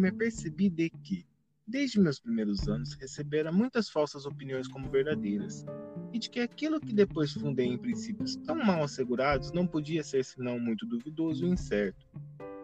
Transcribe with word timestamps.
me 0.00 0.08
apercebi 0.08 0.68
de 0.68 0.90
que, 0.90 1.26
desde 1.66 2.00
meus 2.00 2.18
primeiros 2.18 2.66
anos, 2.68 2.94
recebera 2.94 3.52
muitas 3.52 3.88
falsas 3.88 4.26
opiniões 4.26 4.66
como 4.66 4.90
verdadeiras, 4.90 5.64
e 6.12 6.18
de 6.18 6.28
que 6.28 6.40
aquilo 6.40 6.80
que 6.80 6.92
depois 6.92 7.32
fundei 7.32 7.66
em 7.66 7.78
princípios 7.78 8.36
tão 8.36 8.56
mal 8.56 8.82
assegurados 8.82 9.52
não 9.52 9.66
podia 9.66 10.02
ser 10.02 10.24
senão 10.24 10.58
muito 10.58 10.86
duvidoso 10.86 11.44
e 11.44 11.50
incerto, 11.50 12.04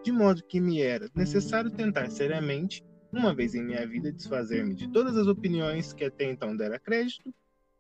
de 0.03 0.11
modo 0.11 0.43
que 0.43 0.61
me 0.61 0.81
era 0.81 1.09
necessário 1.15 1.71
tentar 1.71 2.11
seriamente, 2.11 2.83
uma 3.13 3.35
vez 3.35 3.55
em 3.55 3.63
minha 3.63 3.87
vida, 3.87 4.13
desfazer-me 4.13 4.75
de 4.75 4.89
todas 4.89 5.17
as 5.17 5.27
opiniões 5.27 5.93
que 5.93 6.05
até 6.05 6.31
então 6.31 6.57
dera 6.57 6.79
crédito 6.79 7.33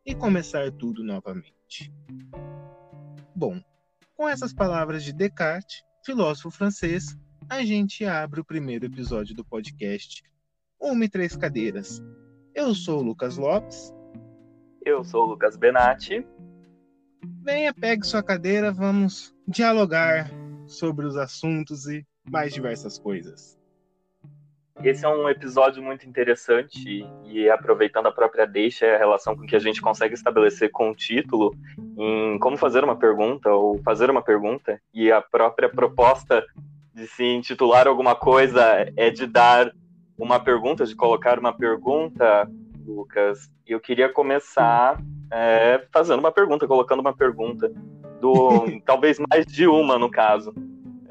e 0.04 0.14
começar 0.14 0.70
tudo 0.73 1.02
novamente. 1.02 1.92
Bom, 3.34 3.60
com 4.16 4.28
essas 4.28 4.52
palavras 4.52 5.04
de 5.04 5.12
Descartes, 5.12 5.82
filósofo 6.04 6.50
francês, 6.50 7.16
a 7.48 7.64
gente 7.64 8.05
abre 8.05 8.41
o 8.41 8.45
primeiro 8.45 8.86
episódio 8.86 9.34
do 9.34 9.45
podcast 9.45 10.23
Uma 10.80 11.04
e 11.04 11.09
Três 11.09 11.37
Cadeiras. 11.37 12.02
Eu 12.54 12.74
sou 12.74 13.00
o 13.00 13.02
Lucas 13.02 13.37
Lopes. 13.37 13.95
Eu 14.84 15.04
sou 15.04 15.24
o 15.24 15.27
Lucas 15.27 15.56
Benatti. 15.56 16.27
Venha, 17.42 17.73
pegue 17.73 18.04
sua 18.04 18.23
cadeira, 18.23 18.73
vamos 18.73 19.34
dialogar 19.46 20.28
sobre 20.66 21.06
os 21.06 21.16
assuntos 21.16 21.87
e 21.87 22.04
mais 22.28 22.52
diversas 22.52 22.98
coisas. 22.98 23.56
Esse 24.82 25.06
é 25.06 25.09
um 25.09 25.28
episódio 25.28 25.82
muito 25.82 26.06
interessante 26.06 27.06
e 27.24 27.48
aproveitando 27.48 28.06
a 28.06 28.12
própria 28.12 28.46
deixa, 28.46 28.87
a 28.87 28.98
relação 28.98 29.34
com 29.34 29.46
que 29.46 29.56
a 29.56 29.60
gente 29.60 29.80
consegue 29.80 30.15
estabelecer 30.15 30.70
com 30.70 30.90
o 30.90 30.95
título 30.95 31.57
em 31.96 32.38
como 32.38 32.59
fazer 32.59 32.85
uma 32.85 32.96
pergunta 32.96 33.51
ou 33.51 33.80
fazer 33.82 34.10
uma 34.10 34.20
pergunta 34.20 34.80
e 34.92 35.10
a 35.10 35.23
própria 35.23 35.68
proposta 35.68 36.45
de 36.96 37.06
se 37.06 37.24
intitular 37.24 37.86
alguma 37.86 38.14
coisa 38.14 38.90
é 38.96 39.10
de 39.10 39.26
dar 39.26 39.70
uma 40.18 40.40
pergunta, 40.40 40.86
de 40.86 40.96
colocar 40.96 41.38
uma 41.38 41.52
pergunta, 41.52 42.50
Lucas. 42.86 43.50
Eu 43.66 43.78
queria 43.78 44.08
começar 44.08 44.98
é, 45.30 45.86
fazendo 45.92 46.20
uma 46.20 46.32
pergunta, 46.32 46.66
colocando 46.66 47.00
uma 47.00 47.14
pergunta 47.14 47.70
do 48.18 48.64
talvez 48.86 49.18
mais 49.28 49.44
de 49.44 49.66
uma 49.66 49.98
no 49.98 50.10
caso. 50.10 50.54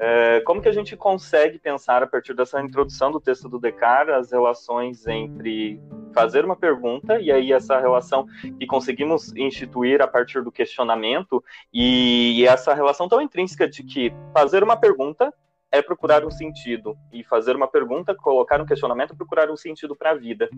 É, 0.00 0.40
como 0.40 0.60
que 0.60 0.68
a 0.68 0.72
gente 0.72 0.96
consegue 0.96 1.56
pensar, 1.56 2.02
a 2.02 2.06
partir 2.06 2.34
dessa 2.34 2.60
introdução 2.60 3.12
do 3.12 3.20
texto 3.20 3.48
do 3.48 3.60
Descartes, 3.60 4.12
as 4.12 4.32
relações 4.32 5.06
entre 5.06 5.80
fazer 6.12 6.44
uma 6.44 6.56
pergunta 6.56 7.20
e 7.20 7.30
aí 7.30 7.52
essa 7.52 7.78
relação 7.78 8.26
que 8.58 8.66
conseguimos 8.66 9.32
instituir 9.36 10.02
a 10.02 10.08
partir 10.08 10.42
do 10.42 10.50
questionamento 10.50 11.42
e, 11.72 12.40
e 12.40 12.46
essa 12.46 12.74
relação 12.74 13.08
tão 13.08 13.20
intrínseca 13.20 13.68
de 13.68 13.84
que 13.84 14.12
fazer 14.34 14.64
uma 14.64 14.76
pergunta 14.76 15.32
é 15.76 15.82
procurar 15.82 16.24
um 16.24 16.30
sentido 16.30 16.96
e 17.12 17.22
fazer 17.22 17.54
uma 17.54 17.68
pergunta, 17.68 18.14
colocar 18.14 18.60
um 18.60 18.66
questionamento, 18.66 19.16
procurar 19.16 19.50
um 19.50 19.56
sentido 19.56 19.94
para 19.94 20.10
a 20.10 20.14
vida. 20.14 20.48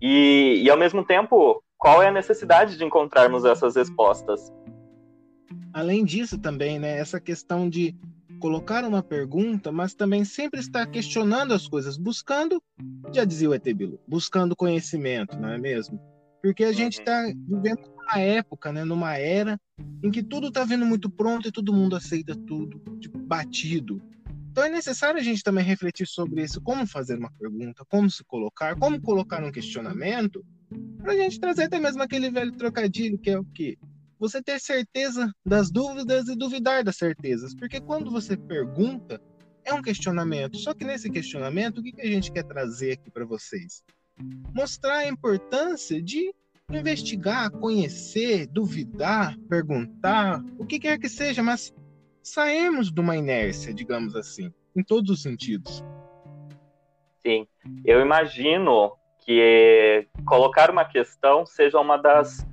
E, 0.00 0.62
e 0.64 0.70
ao 0.70 0.76
mesmo 0.76 1.04
tempo, 1.04 1.62
qual 1.76 2.02
é 2.02 2.08
a 2.08 2.12
necessidade 2.12 2.76
de 2.76 2.84
encontrarmos 2.84 3.44
essas 3.44 3.76
respostas? 3.76 4.52
Além 5.72 6.04
disso, 6.04 6.38
também, 6.38 6.78
né, 6.78 6.98
essa 6.98 7.20
questão 7.20 7.68
de 7.68 7.94
colocar 8.38 8.84
uma 8.84 9.02
pergunta, 9.02 9.72
mas 9.72 9.94
também 9.94 10.24
sempre 10.24 10.60
estar 10.60 10.86
questionando 10.86 11.52
as 11.52 11.66
coisas, 11.66 11.96
buscando, 11.96 12.62
já 13.12 13.24
dizia 13.24 13.50
o 13.50 13.54
Etebilu, 13.54 14.00
buscando 14.06 14.56
conhecimento, 14.56 15.38
não 15.38 15.48
é 15.48 15.58
mesmo? 15.58 16.00
Porque 16.42 16.64
a 16.64 16.72
gente 16.72 17.00
está 17.00 17.24
uhum. 17.24 17.62
vivendo 17.62 17.90
uma 17.96 18.20
época, 18.20 18.72
né, 18.72 18.84
numa 18.84 19.16
era 19.16 19.58
em 20.02 20.10
que 20.10 20.22
tudo 20.22 20.48
está 20.48 20.64
vindo 20.64 20.86
muito 20.86 21.10
pronto 21.10 21.48
e 21.48 21.52
todo 21.52 21.72
mundo 21.72 21.96
aceita 21.96 22.34
tudo, 22.34 22.80
tipo, 23.00 23.18
batido. 23.18 24.00
Então 24.58 24.66
é 24.66 24.70
necessário 24.70 25.20
a 25.20 25.22
gente 25.22 25.40
também 25.44 25.64
refletir 25.64 26.04
sobre 26.04 26.42
isso, 26.42 26.60
como 26.60 26.84
fazer 26.84 27.16
uma 27.16 27.30
pergunta, 27.30 27.84
como 27.88 28.10
se 28.10 28.24
colocar, 28.24 28.76
como 28.76 29.00
colocar 29.00 29.40
um 29.44 29.52
questionamento, 29.52 30.44
para 31.00 31.12
a 31.12 31.16
gente 31.16 31.38
trazer 31.38 31.62
até 31.66 31.78
mesmo 31.78 32.02
aquele 32.02 32.28
velho 32.28 32.50
trocadilho 32.50 33.16
que 33.20 33.30
é 33.30 33.38
o 33.38 33.44
que 33.44 33.78
você 34.18 34.42
ter 34.42 34.58
certeza 34.58 35.32
das 35.46 35.70
dúvidas 35.70 36.26
e 36.26 36.34
duvidar 36.34 36.82
das 36.82 36.96
certezas. 36.96 37.54
Porque 37.54 37.80
quando 37.80 38.10
você 38.10 38.36
pergunta, 38.36 39.22
é 39.64 39.72
um 39.72 39.80
questionamento. 39.80 40.56
Só 40.56 40.74
que 40.74 40.84
nesse 40.84 41.08
questionamento, 41.08 41.78
o 41.78 41.82
que, 41.84 41.92
que 41.92 42.02
a 42.02 42.10
gente 42.10 42.32
quer 42.32 42.42
trazer 42.42 42.94
aqui 42.94 43.12
para 43.12 43.24
vocês? 43.24 43.84
Mostrar 44.52 44.96
a 44.96 45.08
importância 45.08 46.02
de 46.02 46.34
investigar, 46.68 47.48
conhecer, 47.52 48.48
duvidar, 48.48 49.38
perguntar, 49.48 50.44
o 50.58 50.66
que 50.66 50.80
quer 50.80 50.98
que 50.98 51.08
seja, 51.08 51.44
mas 51.44 51.72
sairmos 52.22 52.90
de 52.90 53.00
uma 53.00 53.16
inércia, 53.16 53.72
digamos 53.72 54.14
assim, 54.14 54.52
em 54.76 54.82
todos 54.82 55.10
os 55.10 55.22
sentidos. 55.22 55.84
Sim, 57.26 57.46
eu 57.84 58.00
imagino 58.00 58.92
que 59.24 60.06
colocar 60.26 60.70
uma 60.70 60.84
questão 60.84 61.44
seja 61.44 61.78
uma 61.80 61.96
das 61.96 62.46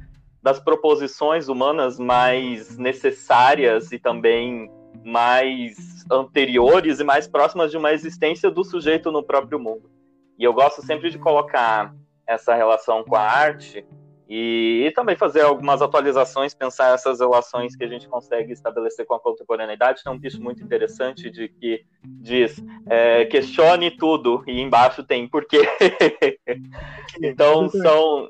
das 0.46 0.60
proposições 0.60 1.48
humanas 1.48 1.98
mais 1.98 2.78
necessárias 2.78 3.92
e 3.92 3.98
também 3.98 4.70
mais 5.04 6.06
anteriores 6.12 7.00
e 7.00 7.04
mais 7.04 7.28
próximas 7.28 7.72
de 7.72 7.78
uma 7.78 7.92
existência 7.92 8.52
do 8.52 8.64
sujeito 8.64 9.12
no 9.12 9.24
próprio 9.24 9.60
mundo. 9.60 9.90
E 10.38 10.44
eu 10.44 10.54
gosto 10.54 10.86
sempre 10.86 11.10
de 11.10 11.18
colocar 11.18 11.96
essa 12.28 12.54
relação 12.54 13.04
com 13.04 13.16
a 13.16 13.24
arte 13.24 13.84
e, 14.28 14.86
e, 14.88 14.92
também 14.92 15.16
fazer 15.16 15.42
algumas 15.42 15.82
atualizações, 15.82 16.54
pensar 16.54 16.94
essas 16.94 17.20
relações 17.20 17.76
que 17.76 17.84
a 17.84 17.88
gente 17.88 18.08
consegue 18.08 18.52
estabelecer 18.52 19.06
com 19.06 19.14
a 19.14 19.20
contemporaneidade. 19.20 20.04
Tem 20.04 20.12
um 20.12 20.18
bicho 20.18 20.42
muito 20.42 20.64
interessante 20.64 21.30
de 21.30 21.48
que 21.48 21.86
diz 22.04 22.64
é, 22.88 23.26
questione 23.26 23.92
tudo 23.92 24.44
e 24.48 24.60
embaixo 24.60 25.04
tem 25.04 25.28
porquê. 25.28 25.62
então 27.22 27.70
são 27.70 28.28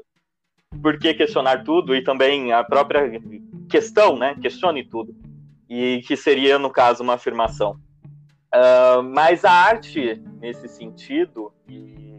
por 0.81 0.99
que 0.99 1.13
questionar 1.13 1.63
tudo 1.63 1.95
e 1.95 2.03
também 2.03 2.51
a 2.51 2.63
própria 2.63 3.09
questão, 3.69 4.17
né? 4.17 4.35
Questione 4.41 4.83
tudo. 4.83 5.15
E 5.69 6.01
que 6.05 6.17
seria, 6.17 6.59
no 6.59 6.69
caso, 6.69 7.03
uma 7.03 7.13
afirmação. 7.13 7.79
Uh, 8.53 9.01
mas 9.01 9.43
a 9.43 9.51
arte, 9.51 10.21
nesse 10.39 10.67
sentido, 10.67 11.51
e, 11.67 12.14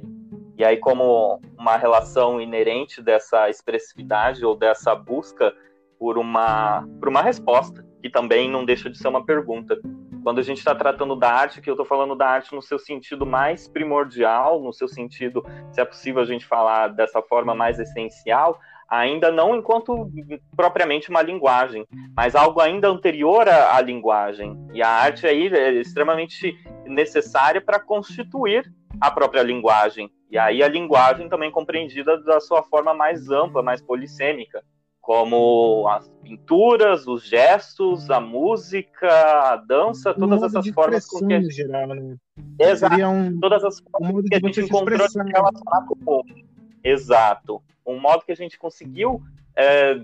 e 0.59 0.65
aí 0.65 0.77
como 0.78 1.41
uma 1.59 1.77
relação 1.77 2.41
inerente 2.41 3.03
dessa 3.03 3.50
expressividade 3.50 4.44
ou 4.44 4.56
dessa 4.56 4.94
busca 4.94 5.53
por 5.99 6.19
uma, 6.19 6.87
por 6.99 7.09
uma 7.09 7.22
resposta, 7.22 7.84
que 8.03 8.11
também 8.11 8.50
não 8.50 8.65
deixa 8.65 8.89
de 8.89 8.99
ser 8.99 9.09
uma 9.09 9.25
pergunta. 9.25 9.78
Quando 10.22 10.39
a 10.39 10.43
gente 10.43 10.59
está 10.59 10.75
tratando 10.75 11.15
da 11.15 11.31
arte, 11.31 11.61
que 11.61 11.71
eu 11.71 11.75
estou 11.75 11.87
falando 11.87 12.17
da 12.17 12.28
arte 12.28 12.55
no 12.55 12.62
seu 12.62 12.78
sentido 12.78 13.25
mais 13.25 13.69
primordial, 13.69 14.61
no 14.61 14.72
seu 14.72 14.89
sentido, 14.89 15.44
se 15.71 15.81
é 15.81 15.84
possível 15.84 16.22
a 16.22 16.27
gente 16.27 16.44
falar 16.44 16.88
dessa 16.88 17.23
forma 17.23 17.55
mais 17.55 17.78
essencial, 17.78 18.59
ainda 18.88 19.31
não 19.31 19.55
enquanto 19.55 20.11
propriamente 20.56 21.11
uma 21.11 21.23
linguagem, 21.23 21.87
mas 22.17 22.34
algo 22.34 22.61
ainda 22.61 22.88
anterior 22.88 23.49
à, 23.49 23.77
à 23.77 23.81
linguagem. 23.81 24.56
E 24.73 24.83
a 24.83 24.88
arte 24.88 25.27
aí 25.27 25.47
é 25.49 25.73
extremamente 25.75 26.56
necessária 26.87 27.61
para 27.61 27.81
constituir 27.81 28.73
a 29.00 29.11
própria 29.11 29.43
linguagem. 29.43 30.11
E 30.31 30.38
aí 30.38 30.62
a 30.62 30.69
linguagem 30.69 31.28
também 31.28 31.50
compreendida 31.50 32.19
da 32.19 32.41
sua 32.41 32.62
forma 32.62 32.92
mais 32.92 33.31
ampla, 33.31 33.62
mais 33.62 33.81
polissêmica 33.81 34.62
como 35.06 35.87
as 35.88 36.09
pinturas, 36.20 37.06
os 37.06 37.25
gestos, 37.25 38.10
a 38.10 38.19
música, 38.19 39.09
a 39.09 39.54
dança, 39.54 40.12
todas 40.12 40.42
essas 40.42 40.66
formas 40.70 41.06
com 41.06 41.28
que 41.28 41.48
geral, 41.48 41.87
né? 41.87 42.16
Exato. 42.59 43.00
Um, 43.04 43.38
todas 43.38 43.62
as 43.62 43.78
formas 43.78 44.16
um 44.16 44.22
que 44.25 44.34
a 44.34 44.41
gente 44.41 44.62
encontrou 44.62 44.98
de 44.98 45.32
relacionar 45.32 45.87
com 45.87 45.94
o 45.94 46.04
mundo. 46.04 46.34
Exato. 46.82 47.62
Um 47.87 48.00
modo 48.00 48.25
que 48.25 48.32
a 48.32 48.34
gente 48.37 48.58
conseguiu 48.58 49.22
é, 49.55 50.00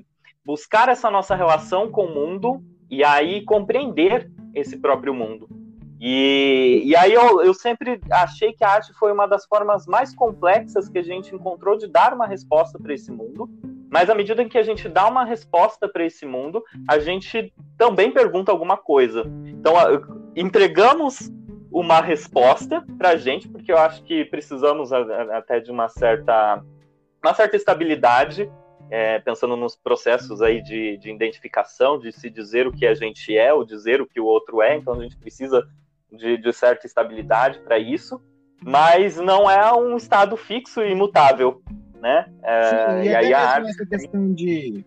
buscar 0.47 0.89
essa 0.89 1.11
nossa 1.11 1.35
relação 1.35 1.91
com 1.91 2.05
o 2.05 2.15
mundo 2.15 2.63
e 2.89 3.03
aí 3.03 3.45
compreender 3.45 4.31
esse 4.55 4.77
próprio 4.79 5.13
mundo. 5.13 5.49
E, 6.05 6.83
e 6.85 6.97
aí 6.97 7.13
eu, 7.13 7.43
eu 7.43 7.55
sempre 7.55 8.01
achei 8.11 8.53
que 8.53 8.65
a 8.65 8.71
arte 8.71 8.93
foi 8.95 9.13
uma 9.13 9.27
das 9.27 9.47
formas 9.47 9.87
mais 9.87 10.13
complexas 10.13 10.89
que 10.89 10.99
a 10.99 11.03
gente 11.03 11.33
encontrou 11.33 11.79
de 11.79 11.87
dar 11.87 12.13
uma 12.13 12.27
resposta 12.27 12.77
para 12.77 12.93
esse 12.93 13.13
mundo 13.13 13.49
mas 13.93 14.09
à 14.09 14.15
medida 14.15 14.43
que 14.47 14.57
a 14.57 14.63
gente 14.63 14.89
dá 14.89 15.07
uma 15.07 15.23
resposta 15.23 15.87
para 15.87 16.07
esse 16.07 16.25
mundo, 16.25 16.65
a 16.89 16.99
gente 16.99 17.53
também 17.77 18.11
pergunta 18.11 18.51
alguma 18.51 18.75
coisa. 18.75 19.31
Então, 19.45 19.75
entregamos 20.35 21.31
uma 21.71 22.01
resposta 22.01 22.83
para 22.97 23.11
a 23.11 23.17
gente, 23.17 23.51
porque 23.51 23.71
eu 23.71 23.77
acho 23.77 24.03
que 24.05 24.25
precisamos 24.25 24.95
até 24.95 25.61
de 25.61 25.71
uma 25.71 25.91
certa, 25.91 26.65
uma 27.23 27.35
certa 27.35 27.55
estabilidade, 27.55 28.51
é, 28.91 29.19
pensando 29.19 29.59
nos 29.59 29.77
processos 29.77 30.41
aí 30.41 30.63
de, 30.63 30.97
de 30.97 31.11
identificação, 31.11 31.99
de 31.99 32.13
se 32.13 32.31
dizer 32.31 32.67
o 32.67 32.73
que 32.73 32.87
a 32.87 32.95
gente 32.95 33.37
é, 33.37 33.53
ou 33.53 33.63
dizer 33.63 34.01
o 34.01 34.07
que 34.07 34.19
o 34.19 34.25
outro 34.25 34.63
é. 34.63 34.75
Então, 34.75 34.95
a 34.95 35.03
gente 35.03 35.19
precisa 35.19 35.69
de, 36.13 36.37
de 36.37 36.53
certa 36.53 36.87
estabilidade 36.87 37.59
para 37.61 37.79
isso, 37.79 38.21
mas 38.63 39.17
não 39.17 39.51
é 39.51 39.73
um 39.75 39.97
estado 39.97 40.37
fixo 40.37 40.81
e 40.81 40.93
imutável 40.93 41.63
né? 42.03 42.27
É, 42.43 42.71
Sim, 42.71 43.09
e, 43.09 43.13
e 43.13 43.15
aí 43.15 43.33
a 43.33 43.41
arte... 43.41 43.71
essa 43.71 43.87
questão 43.87 44.35
de 44.35 44.85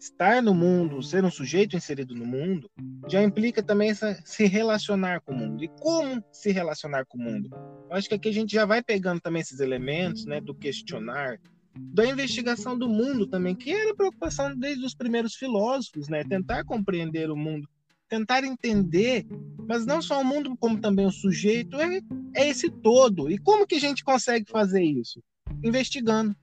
estar 0.00 0.42
no 0.42 0.52
mundo, 0.52 1.02
ser 1.02 1.24
um 1.24 1.30
sujeito 1.30 1.76
inserido 1.76 2.14
no 2.14 2.26
mundo, 2.26 2.68
já 3.08 3.22
implica 3.22 3.62
também 3.62 3.90
essa, 3.90 4.20
se 4.24 4.46
relacionar 4.46 5.20
com 5.20 5.32
o 5.32 5.36
mundo. 5.36 5.62
E 5.62 5.68
como 5.68 6.22
se 6.32 6.50
relacionar 6.50 7.06
com 7.06 7.18
o 7.18 7.22
mundo? 7.22 7.48
Eu 7.88 7.96
acho 7.96 8.08
que 8.08 8.16
aqui 8.16 8.28
a 8.28 8.32
gente 8.32 8.52
já 8.52 8.66
vai 8.66 8.82
pegando 8.82 9.20
também 9.20 9.40
esses 9.40 9.60
elementos, 9.60 10.26
né, 10.26 10.40
do 10.40 10.54
questionar, 10.54 11.38
da 11.74 12.04
investigação 12.04 12.76
do 12.76 12.88
mundo 12.88 13.26
também, 13.26 13.54
que 13.54 13.70
era 13.70 13.94
preocupação 13.94 14.54
desde 14.56 14.84
os 14.84 14.94
primeiros 14.94 15.34
filósofos, 15.34 16.08
né, 16.08 16.24
tentar 16.24 16.64
compreender 16.64 17.30
o 17.30 17.36
mundo, 17.36 17.68
tentar 18.08 18.44
entender, 18.44 19.26
mas 19.68 19.84
não 19.84 20.00
só 20.00 20.20
o 20.20 20.24
mundo, 20.24 20.56
como 20.58 20.80
também 20.80 21.06
o 21.06 21.10
sujeito, 21.10 21.76
é, 21.80 22.00
é 22.34 22.48
esse 22.48 22.70
todo. 22.70 23.30
E 23.30 23.38
como 23.38 23.66
que 23.66 23.76
a 23.76 23.80
gente 23.80 24.04
consegue 24.04 24.50
fazer 24.50 24.82
isso? 24.82 25.22
Investigando 25.62 26.34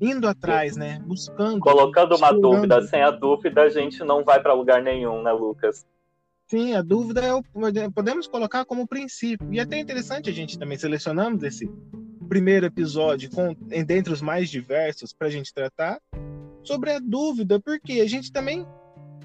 indo 0.00 0.28
atrás, 0.28 0.76
né? 0.76 1.00
Buscando. 1.04 1.60
Colocando 1.60 2.16
uma 2.16 2.32
dúvida. 2.32 2.82
Sem 2.82 3.02
a 3.02 3.10
dúvida, 3.10 3.62
a 3.62 3.68
gente 3.68 4.02
não 4.04 4.24
vai 4.24 4.40
para 4.40 4.52
lugar 4.52 4.82
nenhum, 4.82 5.22
né, 5.22 5.32
Lucas? 5.32 5.86
Sim, 6.46 6.74
a 6.74 6.82
dúvida 6.82 7.20
é 7.20 7.34
o, 7.34 7.42
podemos 7.94 8.26
colocar 8.26 8.64
como 8.64 8.86
princípio. 8.86 9.52
E 9.52 9.58
é 9.58 9.62
até 9.62 9.78
interessante 9.78 10.30
a 10.30 10.32
gente 10.32 10.58
também 10.58 10.78
selecionamos 10.78 11.42
esse 11.42 11.70
primeiro 12.28 12.66
episódio 12.66 13.30
com 13.30 13.54
dentre 13.86 14.12
os 14.12 14.22
mais 14.22 14.48
diversos 14.48 15.12
para 15.12 15.28
a 15.28 15.30
gente 15.30 15.52
tratar 15.52 16.00
sobre 16.62 16.90
a 16.90 16.98
dúvida, 16.98 17.60
porque 17.60 18.00
a 18.00 18.06
gente 18.06 18.32
também 18.32 18.66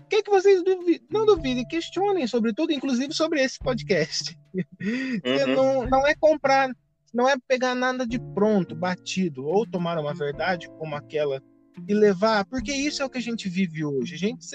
quer 0.09 0.21
que 0.23 0.31
vocês 0.31 0.63
duvidem, 0.63 1.05
não 1.09 1.25
duvidem, 1.25 1.67
questionem 1.67 2.27
sobre 2.27 2.53
tudo, 2.53 2.71
inclusive 2.73 3.13
sobre 3.13 3.41
esse 3.41 3.59
podcast. 3.59 4.38
Uhum. 4.83 5.55
não, 5.55 5.85
não 5.88 6.05
é 6.05 6.13
comprar 6.13 6.69
não 7.13 7.29
é 7.29 7.35
pegar 7.47 7.75
nada 7.75 8.07
de 8.07 8.19
pronto, 8.19 8.75
batido, 8.75 9.45
ou 9.45 9.65
tomar 9.67 9.97
uma 10.00 10.13
verdade 10.13 10.67
como 10.79 10.95
aquela 10.95 11.41
e 11.88 11.94
levar, 11.94 12.45
porque 12.45 12.71
isso 12.71 13.01
é 13.01 13.05
o 13.05 13.09
que 13.09 13.17
a 13.17 13.21
gente 13.21 13.47
vive 13.47 13.85
hoje. 13.85 14.15
A 14.15 14.17
gente, 14.17 14.45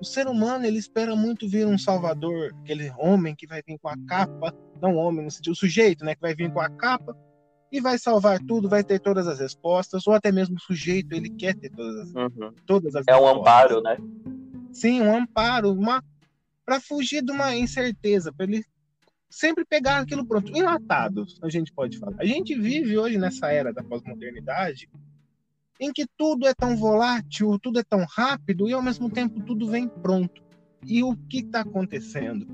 o 0.00 0.04
ser 0.04 0.28
humano, 0.28 0.64
ele 0.64 0.78
espera 0.78 1.14
muito 1.16 1.48
ver 1.48 1.66
um 1.66 1.78
salvador, 1.78 2.54
aquele 2.62 2.90
homem 2.98 3.34
que 3.34 3.46
vai 3.46 3.62
vir 3.66 3.78
com 3.78 3.88
a 3.88 3.96
capa, 4.06 4.54
não 4.80 4.94
homem, 4.96 5.24
no 5.24 5.30
sentido, 5.30 5.52
o 5.52 5.56
sujeito, 5.56 6.04
né, 6.04 6.14
que 6.14 6.20
vai 6.20 6.34
vir 6.34 6.52
com 6.52 6.60
a 6.60 6.68
capa 6.68 7.16
e 7.70 7.80
vai 7.80 7.98
salvar 7.98 8.38
tudo, 8.40 8.68
vai 8.68 8.82
ter 8.82 8.98
todas 8.98 9.26
as 9.26 9.38
respostas, 9.38 10.06
ou 10.06 10.14
até 10.14 10.32
mesmo 10.32 10.56
o 10.56 10.60
sujeito, 10.60 11.12
ele 11.12 11.30
quer 11.30 11.54
ter 11.54 11.70
todas 11.70 11.96
as, 12.00 12.14
uhum. 12.14 12.52
todas 12.64 12.94
as 12.94 13.06
É 13.06 13.12
respostas. 13.12 13.36
um 13.36 13.40
amparo, 13.40 13.80
né? 13.82 13.96
Sim, 14.72 15.00
um 15.02 15.14
amparo, 15.14 15.72
uma 15.72 16.02
para 16.64 16.80
fugir 16.80 17.22
de 17.22 17.32
uma 17.32 17.56
incerteza, 17.56 18.32
para 18.32 18.44
ele 18.44 18.64
sempre 19.28 19.64
pegar 19.64 19.98
aquilo 19.98 20.26
pronto, 20.26 20.54
enlatado, 20.56 21.26
a 21.42 21.48
gente 21.48 21.72
pode 21.72 21.98
falar. 21.98 22.16
A 22.18 22.26
gente 22.26 22.54
vive 22.54 22.98
hoje 22.98 23.18
nessa 23.18 23.50
era 23.50 23.72
da 23.72 23.82
pós-modernidade 23.82 24.88
em 25.80 25.92
que 25.92 26.06
tudo 26.16 26.46
é 26.46 26.54
tão 26.54 26.76
volátil, 26.76 27.58
tudo 27.58 27.78
é 27.78 27.82
tão 27.82 28.04
rápido 28.04 28.68
e 28.68 28.72
ao 28.72 28.82
mesmo 28.82 29.08
tempo 29.10 29.40
tudo 29.40 29.68
vem 29.68 29.88
pronto. 29.88 30.42
E 30.84 31.02
o 31.02 31.16
que 31.16 31.38
está 31.38 31.60
acontecendo? 31.60 32.46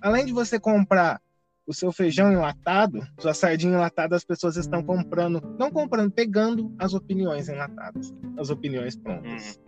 Além 0.00 0.24
de 0.24 0.32
você 0.32 0.58
comprar 0.58 1.20
o 1.66 1.74
seu 1.74 1.92
feijão 1.92 2.32
enlatado, 2.32 3.06
sua 3.18 3.34
sardinha 3.34 3.74
enlatada, 3.74 4.14
as 4.14 4.24
pessoas 4.24 4.56
estão 4.56 4.82
comprando, 4.82 5.42
não 5.58 5.70
comprando, 5.70 6.10
pegando 6.12 6.72
as 6.78 6.94
opiniões 6.94 7.48
enlatadas, 7.48 8.14
as 8.38 8.50
opiniões 8.50 8.96
prontas. 8.96 9.60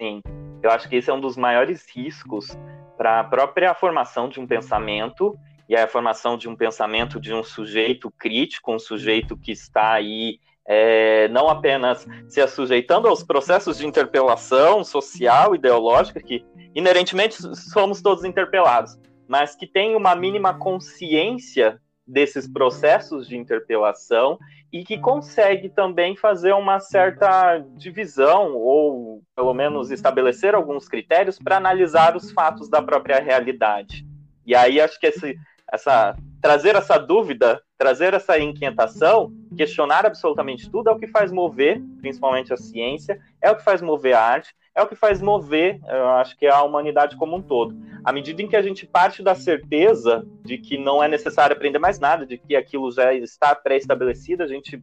Sim, 0.00 0.22
eu 0.62 0.70
acho 0.70 0.88
que 0.88 0.96
esse 0.96 1.10
é 1.10 1.12
um 1.12 1.20
dos 1.20 1.36
maiores 1.36 1.86
riscos 1.94 2.56
para 2.96 3.20
a 3.20 3.24
própria 3.24 3.74
formação 3.74 4.30
de 4.30 4.40
um 4.40 4.46
pensamento 4.46 5.38
e 5.68 5.76
a 5.76 5.86
formação 5.86 6.38
de 6.38 6.48
um 6.48 6.56
pensamento 6.56 7.20
de 7.20 7.34
um 7.34 7.44
sujeito 7.44 8.10
crítico, 8.10 8.72
um 8.72 8.78
sujeito 8.78 9.36
que 9.36 9.52
está 9.52 9.92
aí 9.92 10.40
é, 10.66 11.28
não 11.28 11.50
apenas 11.50 12.06
se 12.28 12.46
sujeitando 12.48 13.08
aos 13.08 13.22
processos 13.22 13.76
de 13.76 13.86
interpelação 13.86 14.82
social, 14.82 15.54
ideológica, 15.54 16.18
que 16.18 16.46
inerentemente 16.74 17.36
somos 17.54 18.00
todos 18.00 18.24
interpelados, 18.24 18.98
mas 19.28 19.54
que 19.54 19.66
tem 19.66 19.94
uma 19.94 20.14
mínima 20.14 20.54
consciência 20.54 21.78
desses 22.06 22.50
processos 22.50 23.28
de 23.28 23.36
interpelação 23.36 24.38
e 24.72 24.84
que 24.84 24.98
consegue 24.98 25.68
também 25.68 26.16
fazer 26.16 26.52
uma 26.52 26.78
certa 26.78 27.58
divisão 27.76 28.54
ou 28.54 29.22
pelo 29.34 29.52
menos 29.52 29.90
estabelecer 29.90 30.54
alguns 30.54 30.88
critérios 30.88 31.38
para 31.38 31.56
analisar 31.56 32.16
os 32.16 32.30
fatos 32.30 32.68
da 32.68 32.80
própria 32.80 33.20
realidade. 33.20 34.06
E 34.46 34.54
aí 34.54 34.80
acho 34.80 34.98
que 35.00 35.08
esse, 35.08 35.36
essa 35.72 36.16
trazer 36.40 36.74
essa 36.74 36.98
dúvida, 36.98 37.60
trazer 37.76 38.14
essa 38.14 38.38
inquietação, 38.38 39.32
questionar 39.56 40.06
absolutamente 40.06 40.70
tudo 40.70 40.88
é 40.88 40.92
o 40.92 40.98
que 40.98 41.06
faz 41.06 41.30
mover, 41.30 41.82
principalmente 42.00 42.52
a 42.52 42.56
ciência, 42.56 43.20
é 43.42 43.50
o 43.50 43.56
que 43.56 43.64
faz 43.64 43.82
mover 43.82 44.14
a 44.14 44.22
arte, 44.22 44.54
é 44.74 44.82
o 44.82 44.86
que 44.86 44.94
faz 44.94 45.20
mover, 45.20 45.80
eu 45.88 46.08
acho 46.10 46.36
que 46.36 46.46
a 46.46 46.62
humanidade 46.62 47.16
como 47.16 47.36
um 47.36 47.42
todo. 47.42 47.76
À 48.04 48.12
medida 48.12 48.40
em 48.40 48.48
que 48.48 48.56
a 48.56 48.62
gente 48.62 48.86
parte 48.86 49.22
da 49.22 49.34
certeza 49.34 50.26
de 50.42 50.58
que 50.58 50.78
não 50.78 51.02
é 51.02 51.08
necessário 51.08 51.54
aprender 51.54 51.78
mais 51.78 51.98
nada, 51.98 52.24
de 52.24 52.38
que 52.38 52.56
aquilo 52.56 52.90
já 52.90 53.12
está 53.12 53.54
pré-estabelecido, 53.54 54.42
a 54.42 54.46
gente 54.46 54.82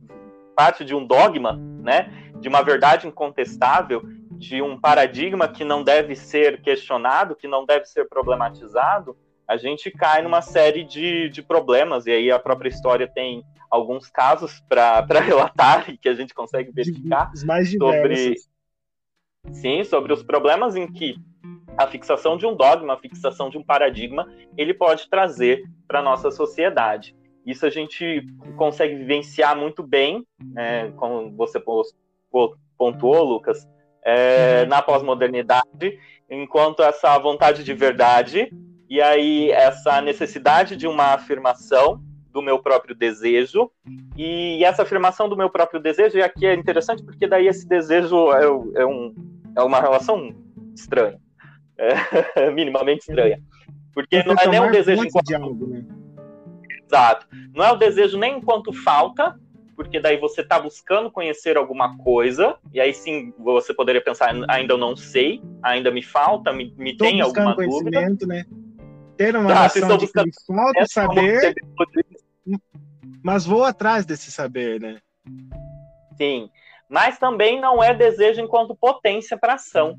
parte 0.56 0.84
de 0.84 0.95
um 0.95 1.06
dogma, 1.06 1.54
né, 1.81 2.12
de 2.39 2.50
uma 2.50 2.62
verdade 2.62 3.07
incontestável, 3.07 4.01
de 4.31 4.62
um 4.62 4.80
paradigma 4.80 5.48
que 5.48 5.63
não 5.63 5.84
deve 5.84 6.16
ser 6.16 6.62
questionado, 6.62 7.36
que 7.36 7.48
não 7.48 7.66
deve 7.66 7.86
ser 7.86 8.07
problematizado, 8.07 9.16
a 9.48 9.56
gente 9.56 9.89
cai 9.89 10.22
numa 10.22 10.42
série 10.42 10.84
de, 10.84 11.30
de 11.30 11.42
problemas, 11.42 12.06
e 12.06 12.12
aí 12.12 12.30
a 12.30 12.38
própria 12.38 12.69
história 12.69 13.07
tem 13.07 13.44
alguns 13.69 14.10
casos 14.10 14.62
para 14.68 15.06
relatar 15.22 15.89
e 15.89 15.98
que 15.98 16.10
a 16.10 16.13
gente 16.13 16.34
consegue 16.34 16.72
verificar 16.72 17.31
sobre 17.78 18.36
sim, 19.51 19.84
sobre 19.84 20.13
os 20.13 20.24
problemas 20.24 20.75
em 20.75 20.92
que 20.92 21.16
a 21.78 21.86
fixação 21.88 22.38
de 22.38 22.45
um 22.45 22.56
dogma, 22.56 22.94
a 22.94 22.98
fixação 22.98 23.50
de 23.50 23.57
um 23.57 23.63
paradigma, 23.63 24.28
ele 24.57 24.74
pode 24.74 25.10
trazer 25.10 25.63
para 25.88 26.00
a 26.00 26.04
nossa 26.04 26.31
sociedade. 26.31 27.16
Isso 27.45 27.66
a 27.66 27.69
gente 27.69 28.25
consegue 28.57 28.95
vivenciar 28.95 29.56
muito 29.56 29.84
bem, 29.84 30.25
né, 30.54 30.92
como 30.98 31.31
você 31.36 31.62
pontuou, 32.78 33.24
Lucas, 33.24 33.66
é, 34.04 34.62
uhum. 34.63 34.69
na 34.69 34.81
pós-modernidade, 34.81 36.00
enquanto 36.30 36.81
essa 36.81 37.18
vontade 37.19 37.63
de 37.63 37.74
verdade 37.74 38.51
e 38.89 39.01
aí 39.01 39.51
essa 39.51 40.01
necessidade 40.01 40.75
de 40.75 40.88
uma 40.88 41.13
afirmação 41.13 42.01
do 42.38 42.42
meu 42.44 42.60
próprio 42.60 42.94
desejo 42.94 43.72
e 44.16 44.63
essa 44.63 44.84
afirmação 44.84 45.28
do 45.28 45.36
meu 45.36 45.50
próprio 45.50 45.81
desejo 45.81 46.19
e 46.19 46.22
aqui 46.22 46.45
é 46.45 46.54
interessante 46.54 47.03
porque 47.03 47.25
daí 47.25 47.48
esse 47.48 47.67
desejo 47.67 48.32
é, 48.32 48.44
é 48.82 48.86
um 48.86 49.15
é 49.58 49.63
uma 49.63 49.82
relação 49.82 50.36
estranha, 50.75 51.20
é, 51.79 52.51
minimamente 52.53 53.10
estranha. 53.10 53.41
Porque 53.91 54.24
não 54.24 54.36
é 54.36 54.48
nem 54.48 54.62
um 54.62 54.70
desejo 54.70 55.03
enquanto... 55.03 55.25
de 55.25 55.34
algo, 55.34 55.65
né? 55.65 55.84
Exato. 56.86 57.27
Não 57.56 57.65
é 57.65 57.72
o 57.72 57.75
desejo 57.75 58.20
nem 58.20 58.38
enquanto 58.38 58.72
falta, 58.72 59.36
porque 59.75 60.00
daí 60.00 60.20
você 60.20 60.41
está 60.41 60.60
buscando 60.60 61.10
conhecer 61.10 61.58
alguma 61.58 61.98
coisa, 61.98 62.56
e 62.72 62.79
aí 62.79 62.94
sim 62.94 63.34
você 63.39 63.74
poderia 63.74 64.03
pensar, 64.03 64.32
ainda 64.48 64.75
eu 64.75 64.77
não 64.77 64.96
sei, 64.96 65.41
ainda 65.63 65.89
me 65.89 66.03
falta, 66.03 66.53
me, 66.53 66.72
me 66.77 66.96
tem 66.96 67.20
alguma 67.20 67.56
dúvida. 67.56 68.00
Né? 68.27 68.46
Ter 69.17 69.36
uma 69.36 69.51
ah, 69.51 69.63
noção 69.63 69.98
de 69.98 70.06
que 70.06 70.13
falta 70.46 70.86
saber, 70.86 71.56
mas 73.24 73.46
vou 73.46 73.63
atrás 73.63 74.06
desse 74.06 74.32
saber, 74.32 74.80
né? 74.80 75.00
Sim 76.18 76.50
mas 76.89 77.18
também 77.18 77.60
não 77.60 77.84
é 77.84 77.94
desejo 77.94 78.42
enquanto 78.42 78.75
potência 78.75 79.38
para 79.38 79.56
ação. 79.56 79.98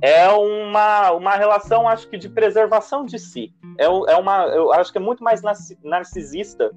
É 0.00 0.28
uma, 0.28 1.12
uma 1.12 1.36
relação, 1.36 1.88
acho 1.88 2.08
que, 2.08 2.18
de 2.18 2.28
preservação 2.28 3.04
de 3.04 3.18
si. 3.18 3.54
É, 3.78 3.84
é 3.84 4.16
uma, 4.16 4.44
eu 4.48 4.72
acho 4.72 4.92
que 4.92 4.98
é 4.98 5.00
muito 5.00 5.24
mais 5.24 5.40
narcisista 5.82 6.70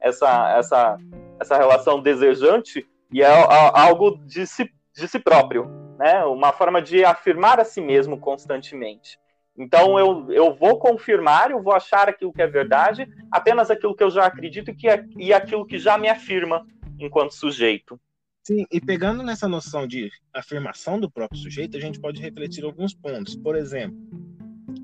essa, 0.00 0.56
essa, 0.56 0.98
essa 1.38 1.56
relação 1.56 2.00
desejante 2.00 2.86
e 3.12 3.22
é 3.22 3.28
algo 3.74 4.18
de 4.24 4.46
si, 4.46 4.70
de 4.94 5.06
si 5.06 5.18
próprio, 5.18 5.66
né? 5.98 6.24
Uma 6.24 6.52
forma 6.52 6.80
de 6.80 7.04
afirmar 7.04 7.60
a 7.60 7.64
si 7.64 7.80
mesmo 7.80 8.18
constantemente. 8.18 9.18
Então 9.56 9.98
eu, 9.98 10.30
eu 10.32 10.54
vou 10.54 10.78
confirmar, 10.78 11.50
eu 11.50 11.62
vou 11.62 11.74
achar 11.74 12.08
aquilo 12.08 12.32
que 12.32 12.42
é 12.42 12.46
verdade, 12.46 13.06
apenas 13.30 13.70
aquilo 13.70 13.94
que 13.94 14.02
eu 14.02 14.10
já 14.10 14.26
acredito 14.26 14.70
e, 14.70 14.74
que 14.74 14.88
é, 14.88 15.04
e 15.16 15.32
aquilo 15.32 15.66
que 15.66 15.78
já 15.78 15.98
me 15.98 16.08
afirma 16.08 16.66
enquanto 16.98 17.34
sujeito. 17.34 18.00
Sim, 18.42 18.66
e 18.72 18.80
pegando 18.80 19.22
nessa 19.22 19.46
noção 19.46 19.86
de 19.86 20.10
afirmação 20.34 20.98
do 20.98 21.10
próprio 21.10 21.38
sujeito, 21.38 21.76
a 21.76 21.80
gente 21.80 22.00
pode 22.00 22.20
refletir 22.20 22.64
alguns 22.64 22.92
pontos. 22.92 23.36
Por 23.36 23.54
exemplo, 23.54 23.96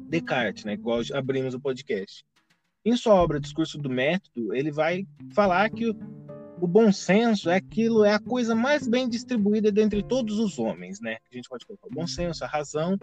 Descartes, 0.08 0.64
né, 0.64 0.74
igual 0.74 1.00
abrimos 1.12 1.54
o 1.54 1.60
podcast. 1.60 2.24
Em 2.84 2.96
sua 2.96 3.14
obra 3.14 3.40
Discurso 3.40 3.76
do 3.76 3.90
Método, 3.90 4.54
ele 4.54 4.70
vai 4.70 5.04
falar 5.34 5.70
que 5.70 5.90
o, 5.90 5.96
o 6.60 6.66
bom 6.68 6.92
senso 6.92 7.50
é 7.50 7.56
aquilo, 7.56 8.04
é 8.04 8.14
a 8.14 8.20
coisa 8.20 8.54
mais 8.54 8.86
bem 8.86 9.08
distribuída 9.08 9.72
dentre 9.72 10.02
todos 10.02 10.38
os 10.38 10.58
homens, 10.58 11.00
né? 11.00 11.18
A 11.30 11.34
gente 11.34 11.48
pode 11.48 11.66
colocar 11.66 11.88
o 11.88 11.94
bom 11.94 12.06
senso, 12.06 12.44
a 12.44 12.48
razão. 12.48 12.96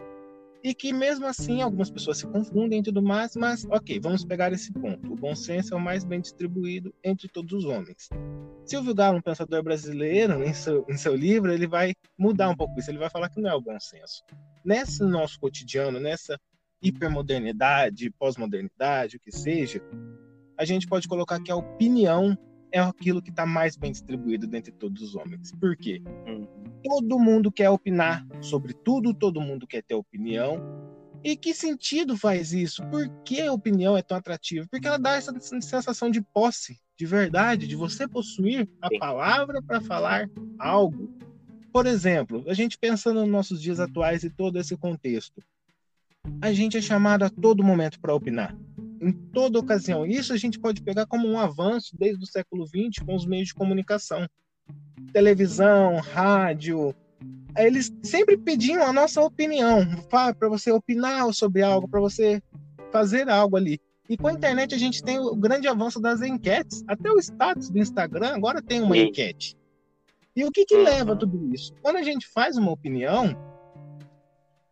E 0.65 0.73
que 0.73 0.91
mesmo 0.91 1.27
assim 1.27 1.61
algumas 1.61 1.91
pessoas 1.91 2.17
se 2.17 2.25
confundem 2.25 2.79
e 2.79 2.83
tudo 2.83 2.99
mais, 2.99 3.35
mas 3.35 3.63
ok, 3.65 3.99
vamos 3.99 4.25
pegar 4.25 4.51
esse 4.51 4.73
ponto. 4.73 5.13
O 5.13 5.15
bom 5.15 5.35
senso 5.35 5.75
é 5.75 5.77
o 5.77 5.79
mais 5.79 6.03
bem 6.03 6.19
distribuído 6.19 6.91
entre 7.03 7.27
todos 7.27 7.53
os 7.53 7.65
homens. 7.65 8.09
Silvio 8.65 8.95
Galo, 8.95 9.19
um 9.19 9.21
pensador 9.21 9.61
brasileiro, 9.61 10.43
em 10.43 10.55
seu, 10.55 10.83
em 10.89 10.97
seu 10.97 11.15
livro, 11.15 11.53
ele 11.53 11.67
vai 11.67 11.93
mudar 12.17 12.49
um 12.49 12.55
pouco 12.55 12.79
isso, 12.79 12.89
ele 12.89 12.97
vai 12.97 13.11
falar 13.11 13.29
que 13.29 13.39
não 13.39 13.47
é 13.47 13.53
o 13.53 13.61
bom 13.61 13.79
senso. 13.79 14.23
Nesse 14.65 15.03
nosso 15.03 15.39
cotidiano, 15.39 15.99
nessa 15.99 16.35
hipermodernidade, 16.81 18.09
pós-modernidade, 18.17 19.17
o 19.17 19.19
que 19.19 19.31
seja, 19.31 19.79
a 20.57 20.65
gente 20.65 20.87
pode 20.87 21.07
colocar 21.07 21.39
que 21.43 21.51
a 21.51 21.55
opinião 21.55 22.35
é 22.71 22.79
aquilo 22.79 23.21
que 23.21 23.29
está 23.29 23.45
mais 23.45 23.77
bem 23.77 23.91
distribuído 23.91 24.47
dentre 24.47 24.71
todos 24.71 25.03
os 25.03 25.15
homens. 25.15 25.51
Por 25.51 25.77
quê? 25.77 26.01
Hum. 26.27 26.64
Todo 26.85 27.19
mundo 27.19 27.51
quer 27.51 27.69
opinar 27.69 28.25
sobre 28.39 28.73
tudo, 28.73 29.13
todo 29.13 29.41
mundo 29.41 29.65
quer 29.65 29.81
ter 29.81 29.95
opinião. 29.95 30.61
E 31.23 31.35
que 31.35 31.53
sentido 31.53 32.15
faz 32.15 32.53
isso? 32.53 32.85
Por 32.87 33.09
que 33.23 33.41
a 33.41 33.51
opinião 33.51 33.97
é 33.97 34.03
tão 34.03 34.15
atrativa? 34.15 34.67
Porque 34.69 34.87
ela 34.87 34.99
dá 34.99 35.15
essa 35.15 35.33
sensação 35.39 36.11
de 36.11 36.21
posse, 36.21 36.79
de 36.95 37.05
verdade, 37.05 37.67
de 37.67 37.75
você 37.75 38.07
possuir 38.07 38.69
a 38.79 38.89
palavra 38.99 39.61
para 39.63 39.81
falar 39.81 40.29
algo. 40.59 41.11
Por 41.73 41.87
exemplo, 41.87 42.43
a 42.47 42.53
gente 42.53 42.77
pensando 42.77 43.21
nos 43.21 43.29
nossos 43.29 43.59
dias 43.59 43.79
atuais 43.79 44.23
e 44.23 44.29
todo 44.29 44.59
esse 44.59 44.77
contexto, 44.77 45.41
a 46.39 46.53
gente 46.53 46.77
é 46.77 46.81
chamado 46.81 47.23
a 47.23 47.29
todo 47.29 47.63
momento 47.63 47.99
para 47.99 48.13
opinar 48.13 48.55
em 49.01 49.11
toda 49.11 49.59
ocasião. 49.59 50.05
Isso 50.05 50.33
a 50.33 50.37
gente 50.37 50.59
pode 50.59 50.81
pegar 50.81 51.05
como 51.05 51.27
um 51.27 51.39
avanço 51.39 51.95
desde 51.97 52.23
o 52.23 52.27
século 52.27 52.65
XX 52.65 53.03
com 53.05 53.15
os 53.15 53.25
meios 53.25 53.47
de 53.47 53.53
comunicação. 53.53 54.27
Televisão, 55.11 55.97
rádio. 55.97 56.95
Eles 57.57 57.91
sempre 58.03 58.37
pediam 58.37 58.83
a 58.83 58.91
nossa 58.91 59.21
opinião, 59.21 59.85
para 60.09 60.49
você 60.49 60.71
opinar 60.71 61.33
sobre 61.33 61.61
algo, 61.61 61.87
para 61.87 61.99
você 61.99 62.41
fazer 62.91 63.29
algo 63.29 63.55
ali. 63.55 63.79
E 64.09 64.17
com 64.17 64.27
a 64.27 64.33
internet 64.33 64.75
a 64.75 64.77
gente 64.77 65.03
tem 65.03 65.17
o 65.19 65.35
grande 65.35 65.67
avanço 65.67 65.99
das 65.99 66.21
enquetes. 66.21 66.83
Até 66.87 67.11
o 67.11 67.19
status 67.19 67.69
do 67.69 67.79
Instagram 67.79 68.35
agora 68.35 68.61
tem 68.61 68.81
uma 68.81 68.97
enquete. 68.97 69.57
E 70.35 70.43
o 70.43 70.51
que, 70.51 70.65
que 70.65 70.77
leva 70.77 71.13
a 71.13 71.15
tudo 71.15 71.53
isso? 71.53 71.73
Quando 71.81 71.95
a 71.95 72.03
gente 72.03 72.27
faz 72.27 72.57
uma 72.57 72.71
opinião, 72.71 73.35